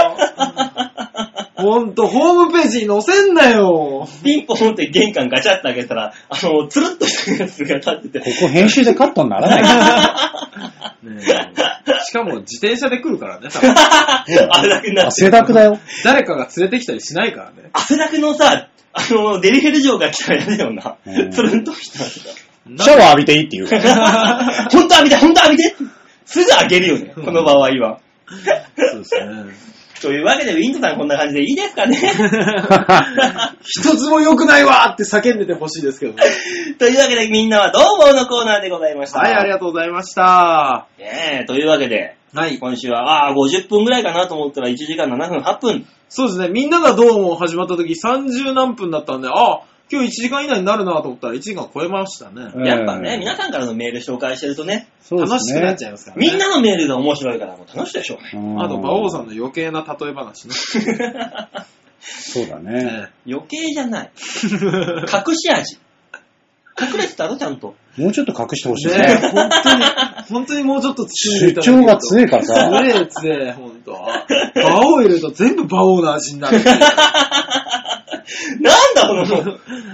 [1.55, 4.07] ほんと、ホームページに載せんなよ。
[4.23, 15.09] ピンポンって玄関ガチャって開けたら、あの、つるっとしたやつが立ってて、ここ編集でカットにならないかねえしかも自転車で来るからね、多分 あれだけになら。
[15.09, 15.79] って汗だくだよ。
[16.03, 17.69] 誰かが連れてきたりしないからね。
[17.73, 21.23] 汗だくのさ、あの、デリヘル嬢が来たら嫌だよなう。
[21.25, 22.48] んつるんとした。
[22.65, 24.69] シャワー浴びていいって言うから。
[24.69, 25.75] ほんと浴びて、ほんと浴びて
[26.25, 27.99] すぐ開けるよね、この場合は。
[28.75, 29.69] そうですね。
[30.01, 31.97] というわけで、ウィンドさんこんな感じでいいですかね
[33.61, 36.23] 一つも良くないわーって叫んでてほしいですけどね。
[36.79, 39.19] というわけで、みんなはどうものコーナーでございました。
[39.19, 40.87] はい、ありがとうございました。
[40.97, 42.59] ねえ、というわけで、はい。
[42.59, 45.87] 今週は、ああ、50分ぐらいかなと思ったら1時間7分8分。
[46.07, 46.49] そうですね。
[46.49, 49.61] みんながどうも始まった時30何分だったんで、あ
[49.91, 52.51] 今日1時間以内になるなと思ったら1時間超えましたね。
[52.53, 55.35] うんやっぱね、皆さんからのメール紹介してるとね、そうですね。
[55.35, 56.27] 楽しくなっちゃいますからね。
[56.27, 58.31] みんなのメールが面白いからもう楽しいでしょうね。
[58.35, 60.53] うんあと、馬王さんの余計な例え話ね。
[62.01, 63.09] そうだね。
[63.27, 64.11] 余計じゃない。
[64.43, 65.77] 隠し味。
[66.79, 67.75] 隠れてたろ、ちゃんと。
[67.97, 69.15] もうちょっと隠してほしいねね。
[69.33, 69.83] 本当に、
[70.29, 72.69] 本当にもうちょっと包んでい主ただけると張が強いからさ。
[72.69, 73.91] 強え強え、ほんと。
[74.55, 76.59] 馬王入れると全部馬王の味になる。
[79.01, 79.25] だこの、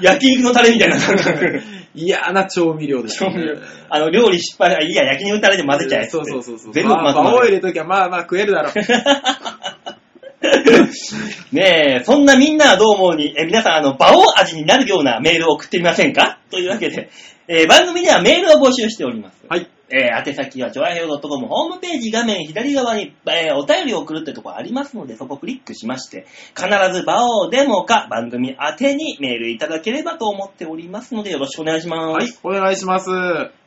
[0.02, 1.62] 焼肉のタレみたいな感覚。
[1.94, 3.32] 嫌な調味料ですね。
[3.32, 3.56] 調味料
[3.90, 6.10] あの、料理失敗、あいいや、焼肉のタレで混ぜちゃえ。
[6.10, 6.74] そうそうそうそう。
[6.74, 7.52] 全部混ぜまあ入。
[7.52, 8.74] れときはまあまあ食えるだろう。
[11.56, 16.40] ねえ、そんなみんなはどう思うに、え皆さん、あの、馬王味になるようなメールを送ってみませんか？
[16.52, 17.10] というわけで、
[17.48, 19.38] えー番組ではメールを募集しております。
[19.48, 19.68] はい。
[19.90, 26.26] えー宛先は、ちょわへよ .com ホームページ画面左側に、えーお便りを送るってところありますので、そこをクリックしまして、
[26.56, 32.40] 必ず場をデモか番組宛てにメールいただければと思っておりますので、よろしくお願いします。
[32.44, 33.10] はい、お願いします。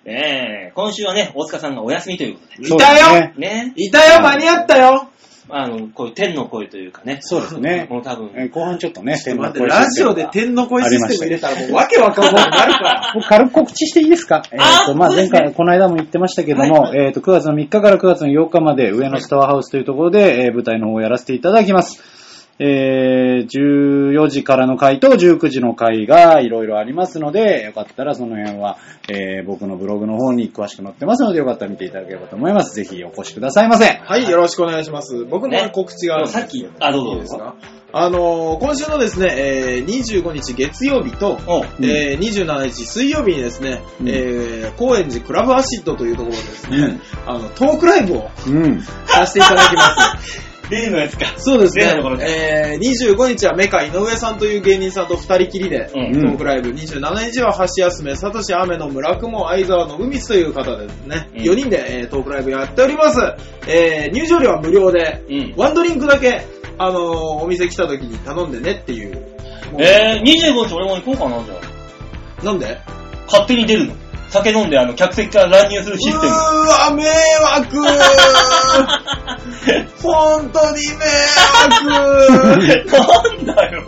[0.04, 5.10] ねえ今週はね、大塚さんがお休みということいそうたよねいたよ間に合ったよ
[5.50, 7.86] あの、こういう天の声というかね、そうですね。
[7.90, 13.12] もう多分、えー後半ちょっとね、天の声ラジオで天の声システム入れたらもうわけわかんなくなるから。
[13.14, 14.42] もう軽く告知していいですか？
[14.52, 22.17] えっ、あと、まあ、前回、この間も言ってましたけども、えっ、と、9月の3日から9月の8日まで、上野スタワーハウスというところで、えー舞台の方をやらせていただきます。
[22.58, 28.78] えー、14 4時からの回と19時の回がいろいろありますので、よかったらその辺は、
[29.08, 32.74] えー僕のブログの方に詳しく載ってますので、よかったら見ていただければと思います。
[32.74, 33.86] ぜひお越しくださいませ。
[33.86, 35.24] はい、よろしくお願いします。
[35.24, 37.54] 僕もね告知があるんですさっきあどうぞいいですか？
[37.90, 48.80] あのー今週のですね、えー25日月曜日と、おえー27日水曜日にですね、うんえー高円寺クラブアシッドというところでですね、うんあの、トークライブをうん。
[49.06, 50.47] させていただきます。
[50.70, 51.26] 例のやつか。
[51.38, 51.84] そうですね
[52.20, 56.70] えー、25日はメカ井上さんという芸人さんと二人きりで、うんトークライブ。
[56.70, 63.20] 27日は橋休め、サトシ雨の村雲相沢の海津という方でですね、うん4人で、えートークライブやっております。
[63.66, 66.42] えー、入場料は無料で、うんワンドリンクだけ、
[66.78, 69.26] あのーお店来た時に頼んでねっていう
[69.78, 71.54] えー、25日俺も行こうかな、じゃ
[72.40, 72.44] あ。
[72.44, 72.78] なんで？
[73.26, 73.94] 勝手に出るの。
[74.30, 76.26] 酒飲んで、あの、客席から乱入するシステム。
[76.26, 76.32] うー
[76.68, 77.04] わ、迷
[77.42, 77.76] 惑
[80.02, 81.04] 本当に迷
[81.62, 83.82] 惑なんだよ。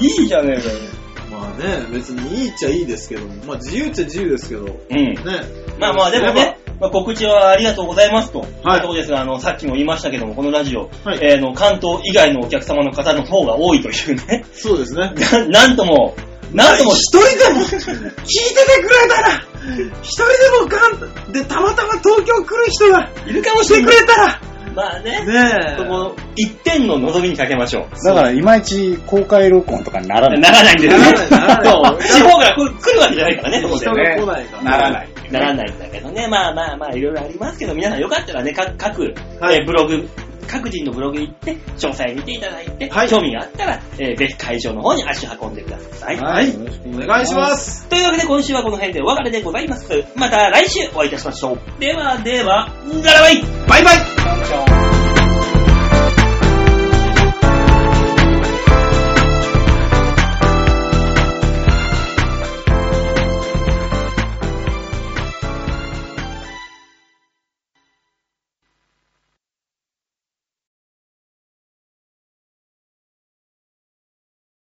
[0.00, 0.74] いいじゃねえかよ。
[1.30, 4.76] まあね、別にいいっちゃいいですけど、まあ自由っちゃ自由ですけど、ね。
[4.90, 5.14] うん。
[5.80, 8.40] まあまあでもね、まあ、告知はありがとうございますと。
[8.64, 14.44] はいところですが、あの、さっきも言いましたけども、このラジオ、はいえーの、関東以外のお客様の方の方が多いというね。
[14.52, 15.12] そうですね。
[15.48, 16.16] ななんとも、
[16.54, 19.44] なんとも、一人でも聞いててくれたら、
[20.02, 24.00] 一人でもガンでたまたま東京来る人がいるかも来てくしれない。
[24.00, 24.40] れたら、
[24.74, 25.24] まあね。
[25.24, 28.04] ねそこ、一点の望みにかけましょう。
[28.04, 30.40] だから、いまいち公開録音とかにならない。
[30.40, 31.06] ならないんですよね。
[32.00, 33.94] 地方から来るわけじゃないからね、そこで人。
[33.94, 34.62] が来ないから。
[34.62, 35.08] ならない。
[35.30, 36.28] ならないんだけどね。
[36.28, 39.02] まあまあまあ、いろいろありますけど、皆さんよかったらね、か各、
[39.40, 40.08] はいえーブログ、
[40.46, 46.16] 各人のブログ行って、詳細見ていただいて、はい興味があったら、えーぜひ会場の方に足を運んでください。
[46.18, 46.52] はい。
[46.86, 47.88] お願いします。
[47.88, 50.04] というわけで今週はこの辺でお別れでございます。
[50.16, 51.80] また来週お会いいたしましょう。
[51.80, 52.68] ではでは、
[53.02, 55.01] ガラバイバイバイ